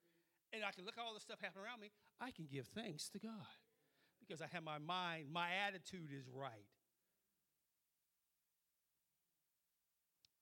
and 0.51 0.67
I 0.67 0.75
can 0.75 0.83
look 0.83 0.99
at 0.99 1.03
all 1.03 1.15
the 1.15 1.23
stuff 1.23 1.39
happening 1.39 1.63
around 1.63 1.79
me, 1.79 1.95
I 2.19 2.35
can 2.35 2.51
give 2.51 2.67
thanks 2.75 3.07
to 3.15 3.19
God 3.23 3.55
because 4.19 4.43
I 4.43 4.51
have 4.51 4.67
my 4.67 4.79
mind, 4.79 5.31
my 5.31 5.47
attitude 5.63 6.11
is 6.11 6.27
right. 6.27 6.67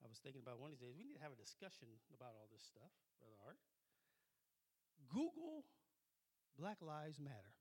I 0.01 0.09
was 0.09 0.17
thinking 0.25 0.41
about 0.41 0.57
one 0.57 0.73
of 0.73 0.81
these 0.81 0.89
days, 0.89 0.97
we 0.97 1.05
need 1.05 1.21
to 1.21 1.21
have 1.21 1.35
a 1.35 1.37
discussion 1.37 2.01
about 2.09 2.33
all 2.33 2.49
this 2.49 2.65
stuff, 2.65 2.89
Brother 3.21 3.37
Art. 3.45 3.61
Google 5.05 5.69
Black 6.59 6.83
Lives 6.83 7.23
Matter. 7.23 7.55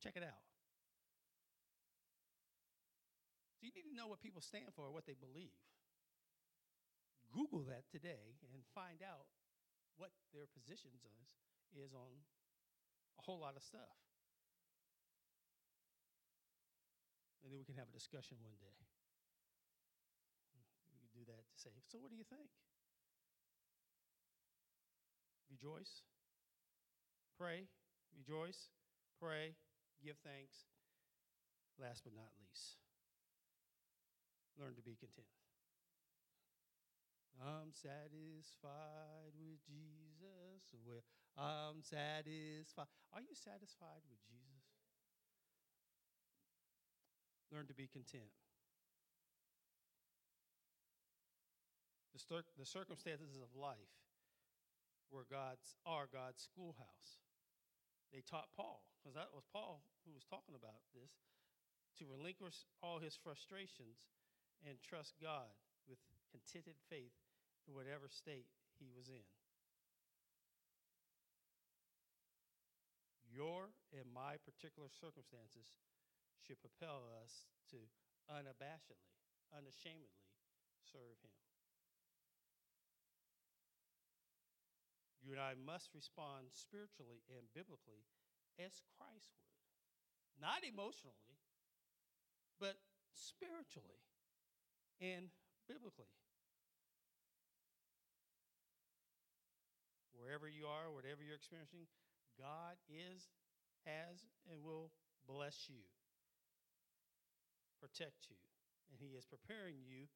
Check 0.00 0.16
it 0.16 0.24
out. 0.24 0.40
So 3.60 3.68
you 3.68 3.72
need 3.76 3.84
to 3.92 3.96
know 3.96 4.08
what 4.08 4.24
people 4.24 4.40
stand 4.40 4.72
for, 4.72 4.88
what 4.88 5.04
they 5.04 5.12
believe. 5.12 5.60
Google 7.28 7.68
that 7.68 7.84
today 7.92 8.40
and 8.48 8.64
find 8.72 9.04
out 9.04 9.28
what 10.00 10.08
their 10.32 10.48
positions 10.48 11.04
is, 11.04 11.36
is 11.76 11.92
on 11.92 12.24
a 13.20 13.22
whole 13.22 13.40
lot 13.44 13.56
of 13.56 13.62
stuff. 13.62 14.00
And 17.44 17.52
then 17.52 17.60
we 17.60 17.68
can 17.68 17.76
have 17.76 17.92
a 17.92 17.96
discussion 17.96 18.40
one 18.40 18.56
day. 18.56 18.78
We 20.88 20.96
can 20.96 21.12
do 21.12 21.28
that 21.28 21.44
to 21.44 21.56
say, 21.60 21.76
so 21.92 22.00
what 22.00 22.08
do 22.08 22.16
you 22.16 22.24
think? 22.24 22.48
Rejoice, 25.52 26.02
pray, 27.38 27.66
rejoice, 28.16 28.70
pray, 29.20 29.54
give 30.02 30.16
thanks. 30.22 30.70
Last 31.80 32.04
but 32.04 32.14
not 32.14 32.30
least, 32.38 32.78
learn 34.54 34.74
to 34.76 34.82
be 34.82 34.94
content. 34.94 35.26
I'm 37.42 37.74
satisfied 37.74 39.34
with 39.34 39.58
Jesus. 39.66 40.70
Well, 40.86 41.02
I'm 41.34 41.82
satisfied. 41.82 42.86
Are 43.10 43.20
you 43.20 43.34
satisfied 43.34 44.06
with 44.06 44.22
Jesus? 44.22 44.70
Learn 47.50 47.66
to 47.66 47.74
be 47.74 47.90
content. 47.90 48.30
The, 52.14 52.20
cir- 52.22 52.46
the 52.56 52.66
circumstances 52.66 53.34
of 53.42 53.50
life 53.58 53.98
were 55.10 55.26
God's 55.30 55.74
are 55.84 56.06
God's 56.06 56.42
schoolhouse. 56.42 57.23
They 58.14 58.22
taught 58.22 58.54
Paul, 58.54 58.86
because 59.02 59.18
that 59.18 59.34
was 59.34 59.42
Paul 59.50 59.82
who 60.06 60.14
was 60.14 60.22
talking 60.22 60.54
about 60.54 60.86
this, 60.94 61.10
to 61.98 62.06
relinquish 62.06 62.54
all 62.78 63.02
his 63.02 63.18
frustrations 63.18 64.06
and 64.62 64.78
trust 64.78 65.18
God 65.18 65.50
with 65.90 65.98
contented 66.30 66.78
faith 66.86 67.18
in 67.66 67.74
whatever 67.74 68.06
state 68.06 68.46
he 68.78 68.86
was 68.94 69.10
in. 69.10 69.26
Your 73.26 73.74
and 73.90 74.06
my 74.14 74.38
particular 74.46 74.86
circumstances 74.94 75.74
should 76.46 76.62
propel 76.62 77.10
us 77.18 77.50
to 77.74 77.82
unabashedly, 78.30 79.10
unashamedly 79.50 80.22
serve 80.86 81.18
him. 81.18 81.43
You 85.24 85.32
and 85.32 85.40
I 85.40 85.56
must 85.56 85.88
respond 85.96 86.52
spiritually 86.52 87.24
and 87.32 87.48
biblically 87.56 88.04
as 88.60 88.84
Christ 89.00 89.32
would. 89.40 89.56
Not 90.36 90.60
emotionally, 90.68 91.40
but 92.60 92.76
spiritually. 93.16 94.04
and 95.00 95.30
biblically. 95.68 96.12
Wherever 100.14 100.48
you 100.48 100.66
are, 100.66 100.92
whatever 100.92 101.20
you're 101.24 101.36
experiencing, 101.36 101.86
God 102.38 102.76
is, 102.88 103.28
has, 103.84 104.24
and 104.50 104.62
will 104.64 104.90
bless 105.28 105.68
you, 105.68 105.84
protect 107.80 108.30
you, 108.30 108.40
and 108.90 108.96
He 109.00 109.16
is 109.16 109.26
preparing 109.26 109.76
you, 109.84 110.08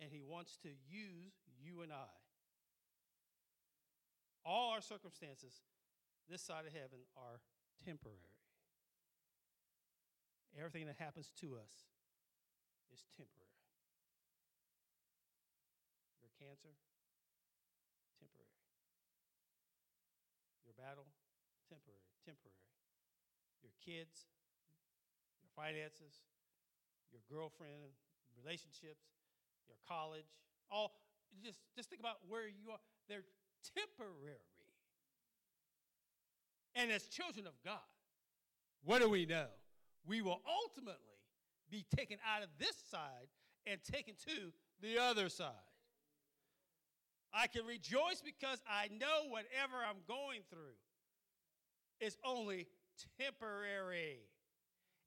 and 0.00 0.12
He 0.12 0.20
wants 0.20 0.58
to 0.62 0.68
use 0.68 1.40
you 1.60 1.82
and 1.82 1.92
I. 1.92 2.27
All 4.48 4.72
our 4.72 4.80
circumstances 4.80 5.60
this 6.24 6.40
side 6.40 6.64
of 6.64 6.72
heaven 6.72 7.04
are 7.20 7.44
temporary. 7.84 8.32
Everything 10.56 10.88
that 10.88 10.96
happens 10.96 11.28
to 11.44 11.60
us 11.60 11.84
is 12.88 13.04
temporary. 13.12 13.60
Your 16.24 16.32
cancer, 16.40 16.72
temporary. 18.16 18.56
Your 20.64 20.72
battle, 20.80 21.12
temporary, 21.68 22.08
temporary. 22.24 22.64
Your 23.60 23.76
kids, 23.84 24.32
your 25.44 25.52
finances, 25.52 26.24
your 27.12 27.20
girlfriend, 27.28 27.92
relationships, 28.32 29.12
your 29.68 29.76
college, 29.84 30.32
all 30.72 30.96
just 31.44 31.60
just 31.76 31.92
think 31.92 32.00
about 32.00 32.24
where 32.24 32.48
you 32.48 32.72
are. 32.72 32.80
They're 33.12 33.28
temporary. 33.74 34.38
And 36.74 36.90
as 36.90 37.04
children 37.04 37.46
of 37.46 37.54
God, 37.64 37.78
what 38.84 39.00
do 39.00 39.08
we 39.10 39.26
know? 39.26 39.46
We 40.06 40.22
will 40.22 40.40
ultimately 40.46 40.96
be 41.70 41.84
taken 41.96 42.18
out 42.26 42.42
of 42.42 42.48
this 42.58 42.76
side 42.90 43.28
and 43.66 43.80
taken 43.82 44.14
to 44.26 44.52
the 44.80 44.98
other 44.98 45.28
side. 45.28 45.52
I 47.32 47.46
can 47.46 47.66
rejoice 47.66 48.22
because 48.24 48.60
I 48.68 48.88
know 48.88 49.28
whatever 49.28 49.76
I'm 49.86 50.00
going 50.06 50.40
through 50.48 50.78
is 52.00 52.16
only 52.24 52.66
temporary. 53.20 54.20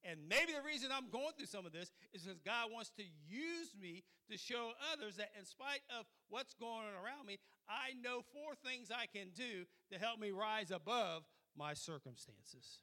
And 0.03 0.17
maybe 0.27 0.53
the 0.53 0.65
reason 0.65 0.89
I'm 0.89 1.09
going 1.13 1.37
through 1.37 1.45
some 1.45 1.65
of 1.65 1.71
this 1.71 1.91
is 2.13 2.23
because 2.23 2.41
God 2.41 2.73
wants 2.73 2.89
to 2.97 3.03
use 3.29 3.69
me 3.79 4.03
to 4.31 4.37
show 4.37 4.73
others 4.91 5.17
that, 5.17 5.29
in 5.37 5.45
spite 5.45 5.85
of 5.93 6.09
what's 6.29 6.55
going 6.55 6.89
on 6.89 6.97
around 6.97 7.27
me, 7.27 7.37
I 7.69 7.93
know 8.01 8.25
four 8.33 8.57
things 8.65 8.89
I 8.89 9.05
can 9.05 9.29
do 9.37 9.69
to 9.93 9.99
help 10.01 10.19
me 10.19 10.31
rise 10.31 10.71
above 10.71 11.23
my 11.55 11.73
circumstances. 11.73 12.81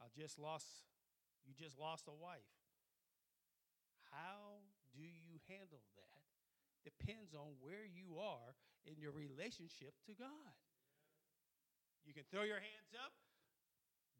I 0.00 0.08
just 0.16 0.38
lost, 0.38 0.66
you 1.44 1.52
just 1.52 1.78
lost 1.78 2.08
a 2.08 2.16
wife. 2.16 2.48
How 4.10 4.64
do 4.96 5.04
you 5.04 5.40
handle 5.48 5.84
that? 5.96 6.24
Depends 6.84 7.34
on 7.34 7.60
where 7.60 7.84
you 7.84 8.18
are 8.18 8.56
in 8.88 8.96
your 8.98 9.12
relationship 9.12 9.92
to 10.08 10.12
God. 10.16 10.56
You 12.04 12.12
can 12.12 12.24
throw 12.32 12.42
your 12.42 12.58
hands 12.58 12.96
up. 12.96 13.12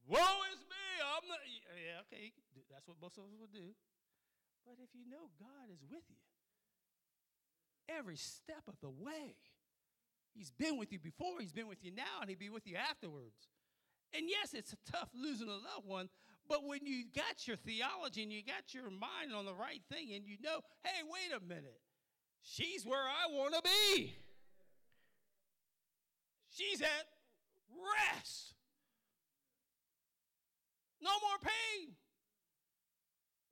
Woe 0.07 0.37
is 0.53 0.61
me. 0.67 0.87
I'm 1.01 1.25
not. 1.29 1.39
Oh, 1.43 1.79
yeah, 1.79 2.03
okay. 2.07 2.33
That's 2.71 2.87
what 2.89 2.97
most 3.01 3.19
of 3.19 3.25
us 3.25 3.35
would 3.39 3.53
do. 3.53 3.75
But 4.67 4.79
if 4.83 4.91
you 4.95 5.09
know 5.11 5.31
God 5.39 5.71
is 5.73 5.83
with 5.91 6.05
you 6.09 6.23
every 7.89 8.17
step 8.17 8.63
of 8.69 8.75
the 8.81 8.91
way, 8.91 9.37
He's 10.35 10.51
been 10.51 10.79
with 10.79 10.93
you 10.93 10.99
before, 10.99 11.41
He's 11.41 11.53
been 11.53 11.69
with 11.69 11.85
you 11.85 11.93
now, 11.93 12.21
and 12.21 12.31
He'll 12.31 12.39
be 12.39 12.51
with 12.51 12.67
you 12.67 12.77
afterwards. 12.77 13.49
And 14.15 14.29
yes, 14.29 14.55
it's 14.55 14.75
tough 14.91 15.09
losing 15.15 15.49
a 15.49 15.53
loved 15.53 15.87
one, 15.87 16.09
but 16.49 16.65
when 16.67 16.81
you 16.85 17.05
got 17.15 17.47
your 17.47 17.57
theology 17.57 18.23
and 18.23 18.33
you 18.33 18.43
got 18.45 18.75
your 18.75 18.91
mind 18.91 19.35
on 19.35 19.45
the 19.45 19.55
right 19.55 19.83
thing, 19.91 20.13
and 20.15 20.27
you 20.27 20.37
know, 20.43 20.61
hey, 20.85 21.03
wait 21.05 21.37
a 21.37 21.45
minute, 21.45 21.81
she's 22.43 22.85
where 22.85 23.03
I 23.03 23.33
want 23.33 23.55
to 23.55 23.63
be. 23.63 24.15
She's 26.51 26.83
at 26.83 27.07
rest. 27.71 28.55
No 31.03 31.11
more 31.19 31.39
pain. 31.43 31.93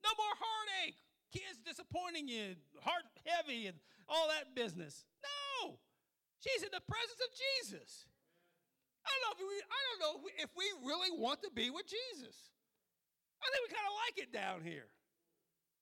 No 0.01 0.11
more 0.15 0.35
heartache. 0.39 0.97
Kids 1.35 1.59
disappointing 1.63 2.27
you, 2.27 2.55
heart 2.83 3.07
heavy, 3.27 3.67
and 3.67 3.77
all 4.07 4.27
that 4.31 4.55
business. 4.55 5.03
No. 5.23 5.79
She's 6.39 6.63
in 6.63 6.73
the 6.73 6.83
presence 6.83 7.21
of 7.21 7.31
Jesus. 7.31 8.07
I 9.05 9.11
don't 9.11 9.23
know 9.23 9.33
if 9.35 9.41
we, 9.43 9.57
I 9.61 9.79
don't 9.87 10.01
know 10.01 10.15
if 10.41 10.51
we 10.57 10.67
really 10.83 11.11
want 11.13 11.43
to 11.43 11.51
be 11.53 11.69
with 11.69 11.87
Jesus. 11.87 12.51
I 13.41 13.47
think 13.49 13.61
we 13.67 13.69
kind 13.73 13.89
of 13.89 13.95
like 14.07 14.17
it 14.21 14.31
down 14.31 14.59
here. 14.61 14.89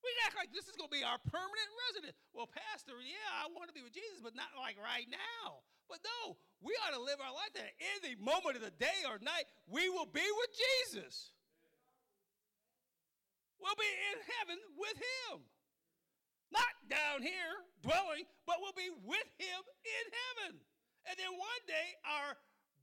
We 0.00 0.08
act 0.24 0.36
like 0.36 0.48
this 0.48 0.64
is 0.64 0.80
going 0.80 0.88
to 0.88 0.96
be 0.96 1.04
our 1.04 1.20
permanent 1.28 1.70
residence. 1.88 2.16
Well, 2.32 2.48
Pastor, 2.48 2.96
yeah, 3.04 3.44
I 3.44 3.52
want 3.52 3.68
to 3.68 3.76
be 3.76 3.84
with 3.84 3.92
Jesus, 3.92 4.24
but 4.24 4.32
not 4.32 4.56
like 4.56 4.80
right 4.80 5.04
now. 5.12 5.60
But 5.92 6.00
no, 6.00 6.40
we 6.64 6.72
ought 6.80 6.96
to 6.96 7.02
live 7.02 7.20
our 7.20 7.34
life 7.34 7.52
that 7.52 7.76
any 8.00 8.16
moment 8.16 8.56
of 8.56 8.64
the 8.64 8.72
day 8.80 9.04
or 9.04 9.20
night, 9.20 9.44
we 9.68 9.92
will 9.92 10.08
be 10.08 10.24
with 10.24 10.50
Jesus. 10.56 11.36
We'll 13.60 13.78
be 13.78 13.92
in 14.12 14.18
heaven 14.24 14.58
with 14.76 14.96
him. 14.96 15.44
Not 16.50 16.72
down 16.90 17.22
here 17.22 17.54
dwelling, 17.84 18.26
but 18.48 18.58
we'll 18.58 18.74
be 18.74 18.90
with 19.06 19.30
him 19.38 19.62
in 19.86 20.04
heaven. 20.10 20.58
And 21.06 21.14
then 21.14 21.32
one 21.38 21.62
day 21.70 21.94
our 22.02 22.34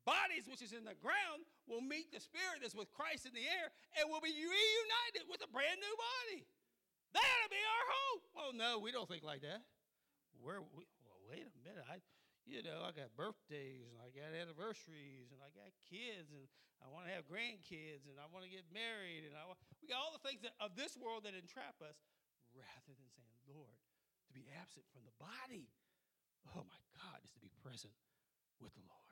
bodies, 0.07 0.47
which 0.47 0.63
is 0.63 0.71
in 0.71 0.87
the 0.87 0.95
ground, 1.03 1.43
will 1.67 1.83
meet 1.83 2.15
the 2.15 2.23
spirit 2.23 2.63
that's 2.63 2.77
with 2.77 2.87
Christ 2.95 3.27
in 3.27 3.35
the 3.35 3.43
air, 3.43 3.67
and 3.99 4.07
we'll 4.07 4.23
be 4.23 4.31
reunited 4.31 5.27
with 5.27 5.43
a 5.43 5.51
brand 5.51 5.83
new 5.83 5.95
body. 5.99 6.47
That'll 7.11 7.51
be 7.51 7.59
our 7.59 7.85
hope. 7.91 8.23
Oh 8.39 8.51
no, 8.55 8.79
we 8.79 8.95
don't 8.95 9.09
think 9.09 9.27
like 9.27 9.43
that. 9.43 9.67
Where 10.39 10.63
we, 10.63 10.87
well, 11.03 11.19
wait 11.27 11.43
a 11.43 11.53
minute. 11.67 11.83
I 11.83 11.99
you 12.47 12.63
know, 12.63 12.79
I 12.87 12.95
got 12.95 13.11
birthdays 13.19 13.91
and 13.91 13.99
I 13.99 14.07
got 14.15 14.31
anniversaries 14.31 15.35
and 15.35 15.43
I 15.43 15.51
got 15.51 15.67
kids 15.83 16.31
and 16.31 16.47
I 16.83 16.87
want 16.93 17.09
to 17.09 17.13
have 17.13 17.25
grandkids 17.25 18.05
and 18.05 18.21
I 18.21 18.29
want 18.29 18.45
to 18.45 18.51
get 18.51 18.67
married 18.69 19.25
and 19.25 19.33
I 19.33 19.45
want, 19.49 19.57
we 19.81 19.89
got 19.89 20.01
all 20.01 20.13
the 20.13 20.23
things 20.23 20.45
that, 20.45 20.53
of 20.61 20.77
this 20.77 20.93
world 20.97 21.25
that 21.25 21.33
entrap 21.33 21.81
us 21.81 21.97
rather 22.53 22.93
than 22.93 23.09
saying, 23.13 23.37
Lord, 23.49 23.77
to 24.29 24.31
be 24.33 24.45
absent 24.57 24.85
from 24.93 25.05
the 25.07 25.15
body. 25.17 25.73
Oh 26.55 26.63
my 26.63 26.81
God, 26.95 27.19
is 27.25 27.33
to 27.33 27.41
be 27.41 27.51
present 27.63 27.93
with 28.61 28.73
the 28.77 28.85
Lord. 28.85 29.07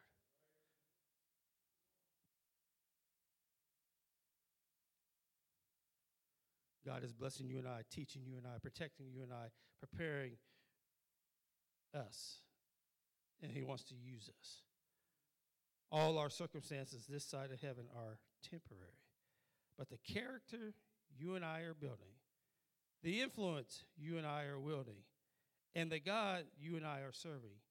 God 6.86 7.04
is 7.04 7.12
blessing 7.12 7.50
you 7.50 7.58
and 7.58 7.68
I, 7.68 7.82
teaching 7.90 8.22
you 8.26 8.38
and 8.38 8.46
I, 8.46 8.60
protecting 8.62 9.08
you 9.12 9.24
and 9.24 9.34
I, 9.34 9.50
preparing 9.80 10.34
us, 11.96 12.42
and 13.42 13.52
He 13.52 13.64
wants 13.64 13.84
to 13.86 13.96
use 13.96 14.30
us. 14.30 14.62
All 15.92 16.18
our 16.18 16.30
circumstances 16.30 17.06
this 17.08 17.24
side 17.24 17.52
of 17.52 17.62
heaven 17.62 17.86
are 17.96 18.20
temporary, 18.50 19.00
but 19.78 19.90
the 19.90 20.00
character 20.14 20.74
you 21.18 21.36
and 21.36 21.46
I 21.46 21.62
are 21.62 21.74
building 21.74 22.16
the 23.06 23.22
influence 23.22 23.86
you 23.96 24.18
and 24.18 24.26
I 24.26 24.46
are 24.46 24.60
wielding, 24.60 25.06
and 25.76 25.92
the 25.92 26.00
God 26.00 26.46
you 26.60 26.76
and 26.76 26.84
I 26.84 27.02
are 27.02 27.12
serving, 27.12 27.62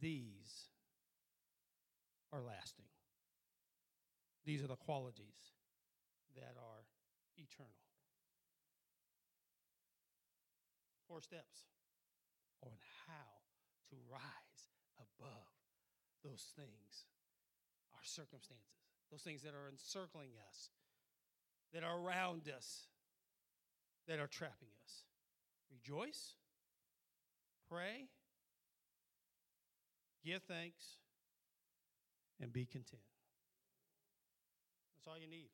these 0.00 0.70
are 2.32 2.40
lasting. 2.40 2.86
These 4.46 4.64
are 4.64 4.66
the 4.66 4.76
qualities 4.76 5.52
that 6.34 6.56
are 6.56 6.86
eternal. 7.36 7.70
Four 11.08 11.20
steps 11.20 11.68
on 12.62 12.72
how 13.06 13.44
to 13.90 13.96
rise 14.10 14.72
above 14.96 15.52
those 16.24 16.46
things, 16.56 17.04
our 18.04 18.08
circumstances, 18.12 18.84
those 19.08 19.24
things 19.24 19.40
that 19.48 19.56
are 19.56 19.72
encircling 19.72 20.36
us, 20.44 20.68
that 21.72 21.80
are 21.80 21.96
around 21.96 22.52
us, 22.52 22.92
that 24.04 24.20
are 24.20 24.28
trapping 24.28 24.68
us. 24.84 25.08
Rejoice, 25.72 26.36
pray, 27.64 28.12
give 30.20 30.44
thanks, 30.44 31.00
and 32.36 32.52
be 32.52 32.68
content. 32.68 33.08
That's 34.92 35.08
all 35.08 35.16
you 35.16 35.28
need. 35.28 35.48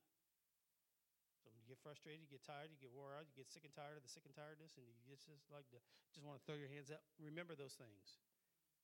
So 1.47 1.55
when 1.55 1.63
you 1.63 1.71
get 1.71 1.79
frustrated, 1.79 2.19
you 2.19 2.31
get 2.35 2.43
tired, 2.43 2.75
you 2.75 2.83
get 2.83 2.91
wore 2.91 3.15
out, 3.15 3.31
you 3.31 3.39
get 3.39 3.47
sick 3.47 3.63
and 3.63 3.71
tired 3.71 3.95
of 3.95 4.03
the 4.03 4.11
sick 4.11 4.27
and 4.27 4.35
tiredness, 4.35 4.75
and 4.75 4.83
you 4.83 4.99
just 5.07 5.31
like 5.55 5.71
to 5.71 5.79
just 6.11 6.27
want 6.27 6.43
to 6.43 6.43
throw 6.43 6.59
your 6.59 6.71
hands 6.71 6.91
up. 6.91 7.07
Remember 7.23 7.55
those 7.55 7.79
things. 7.79 8.19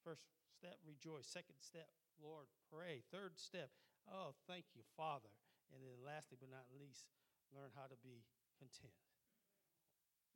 First 0.06 0.22
step, 0.56 0.80
rejoice. 0.88 1.28
Second 1.28 1.60
step, 1.60 1.92
Lord, 2.16 2.48
pray. 2.72 3.04
Third 3.12 3.36
step, 3.36 3.68
oh, 4.08 4.32
thank 4.48 4.72
you, 4.72 4.80
Father. 4.96 5.32
And 5.74 5.84
then 5.84 6.00
lastly 6.00 6.40
but 6.40 6.48
not 6.48 6.72
least, 6.72 7.04
learn 7.52 7.68
how 7.76 7.84
to 7.92 7.98
be 8.00 8.24
content. 8.56 8.96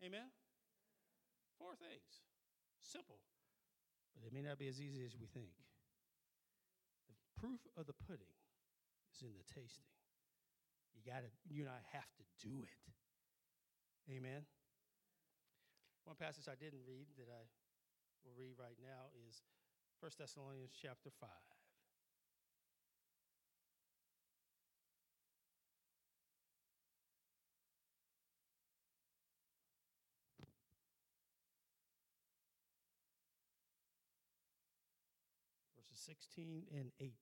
Amen? 0.04 0.28
Four 1.56 1.72
things. 1.76 2.24
Simple. 2.80 3.20
But 4.12 4.26
it 4.26 4.32
may 4.32 4.44
not 4.44 4.60
be 4.60 4.68
as 4.68 4.80
easy 4.80 5.04
as 5.04 5.16
we 5.16 5.28
think. 5.30 5.54
The 7.08 7.16
proof 7.40 7.60
of 7.76 7.88
the 7.88 7.96
pudding 7.96 8.36
is 9.12 9.22
in 9.24 9.32
the 9.36 9.46
tasting. 9.48 9.88
You 10.92 11.00
gotta, 11.04 11.32
you 11.48 11.64
and 11.64 11.72
I 11.72 11.80
have 11.96 12.08
to 12.20 12.24
do 12.42 12.64
it. 12.64 12.80
Amen. 14.10 14.44
One 16.04 16.16
passage 16.18 16.50
I 16.50 16.58
didn't 16.58 16.82
read 16.84 17.06
that 17.20 17.30
I 17.30 17.44
will 18.26 18.34
read 18.34 18.58
right 18.58 18.76
now 18.82 19.12
is 19.28 19.40
1 20.00 20.10
Thessalonians 20.18 20.72
chapter 20.80 21.10
5. 21.20 21.28
Verses 35.76 36.00
16 36.06 36.62
and 36.72 36.92
18. 36.98 37.12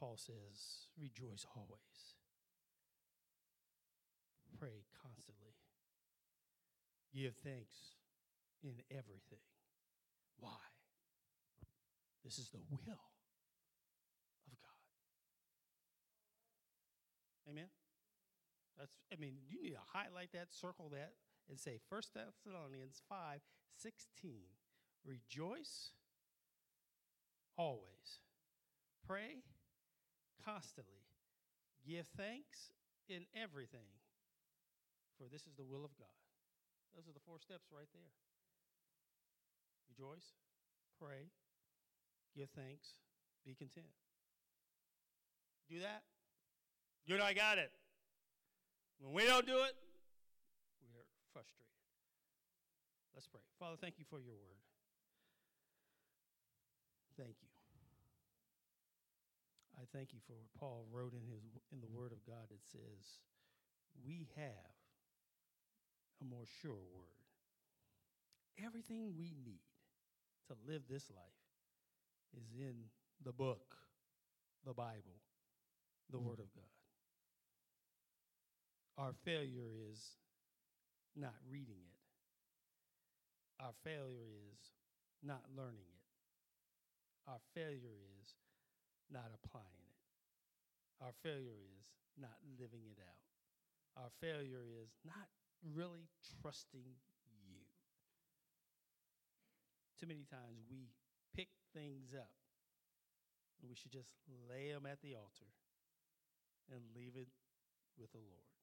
Paul 0.00 0.16
says, 0.16 0.88
rejoice 1.00 1.46
always. 1.54 1.78
Pray 4.58 4.82
constantly. 5.00 5.45
Give 7.16 7.34
thanks 7.42 7.96
in 8.62 8.74
everything. 8.90 9.40
Why? 10.38 10.60
This 12.22 12.38
is 12.38 12.50
the 12.50 12.58
will 12.68 12.82
of 12.82 12.84
God. 14.60 14.84
Amen? 17.48 17.68
That's, 18.78 18.92
I 19.10 19.16
mean, 19.16 19.36
you 19.48 19.62
need 19.62 19.70
to 19.70 19.86
highlight 19.94 20.32
that, 20.34 20.52
circle 20.52 20.90
that, 20.92 21.12
and 21.48 21.58
say 21.58 21.78
1 21.88 22.02
Thessalonians 22.12 23.00
5 23.08 23.40
16. 23.78 24.32
Rejoice 25.06 25.92
always. 27.56 28.20
Pray 29.06 29.42
constantly. 30.44 31.06
Give 31.86 32.06
thanks 32.16 32.72
in 33.08 33.24
everything, 33.40 33.88
for 35.16 35.28
this 35.30 35.42
is 35.42 35.54
the 35.56 35.64
will 35.64 35.84
of 35.84 35.96
God. 35.96 36.25
Those 36.94 37.08
are 37.08 37.16
the 37.16 37.24
four 37.24 37.40
steps 37.40 37.68
right 37.72 37.88
there. 37.92 38.12
Rejoice, 39.90 40.36
pray, 41.00 41.32
give 42.36 42.48
thanks, 42.52 43.00
be 43.44 43.54
content. 43.54 43.90
Do 45.68 45.80
that. 45.80 46.02
You 47.06 47.16
Good, 47.16 47.24
I 47.24 47.34
got 47.34 47.58
it. 47.58 47.70
When 48.98 49.12
we 49.12 49.24
don't 49.26 49.46
do 49.46 49.62
it, 49.62 49.74
we're 50.82 51.06
frustrated. 51.32 51.66
Let's 53.14 53.26
pray. 53.26 53.40
Father, 53.58 53.76
thank 53.80 53.98
you 53.98 54.04
for 54.08 54.20
your 54.20 54.34
word. 54.34 54.60
Thank 57.16 57.36
you. 57.40 57.48
I 59.76 59.84
thank 59.92 60.12
you 60.12 60.20
for 60.26 60.32
what 60.32 60.48
Paul 60.58 60.84
wrote 60.90 61.12
in 61.12 61.24
his 61.28 61.44
in 61.72 61.80
the 61.80 61.92
Word 61.92 62.12
of 62.12 62.24
God 62.24 62.48
that 62.48 62.64
says, 62.64 63.20
"We 64.04 64.28
have 64.36 64.75
a 66.20 66.24
more 66.24 66.44
sure 66.62 66.72
word. 66.94 67.16
Everything 68.64 69.12
we 69.18 69.34
need 69.44 69.60
to 70.48 70.54
live 70.66 70.82
this 70.88 71.10
life 71.10 71.42
is 72.36 72.46
in 72.58 72.74
the 73.24 73.32
book, 73.32 73.76
the 74.64 74.72
Bible, 74.72 75.20
the 76.10 76.18
hmm. 76.18 76.26
Word 76.26 76.40
of 76.40 76.52
God. 76.54 76.76
Our 78.98 79.12
failure 79.24 79.76
is 79.92 80.00
not 81.14 81.34
reading 81.50 81.84
it. 81.84 82.00
Our 83.60 83.72
failure 83.84 84.32
is 84.52 84.60
not 85.22 85.42
learning 85.56 85.88
it. 85.88 86.06
Our 87.28 87.40
failure 87.54 88.00
is 88.22 88.36
not 89.12 89.28
applying 89.32 89.84
it. 89.84 89.96
Our 91.04 91.12
failure 91.22 91.60
is 91.76 91.92
not 92.16 92.36
living 92.56 92.88
it 92.88 93.00
out. 93.00 93.24
Our 93.96 94.12
failure 94.20 94.64
is 94.80 94.92
not 95.04 95.28
really 95.62 96.08
trusting 96.42 96.96
you. 97.48 97.64
Too 99.98 100.06
many 100.06 100.24
times 100.24 100.64
we 100.70 100.92
pick 101.34 101.48
things 101.72 102.12
up 102.14 102.32
and 103.60 103.68
we 103.68 103.76
should 103.76 103.92
just 103.92 104.12
lay 104.48 104.72
them 104.72 104.86
at 104.86 105.00
the 105.00 105.14
altar 105.14 105.48
and 106.70 106.80
leave 106.94 107.16
it 107.16 107.28
with 107.98 108.12
the 108.12 108.18
Lord. 108.18 108.55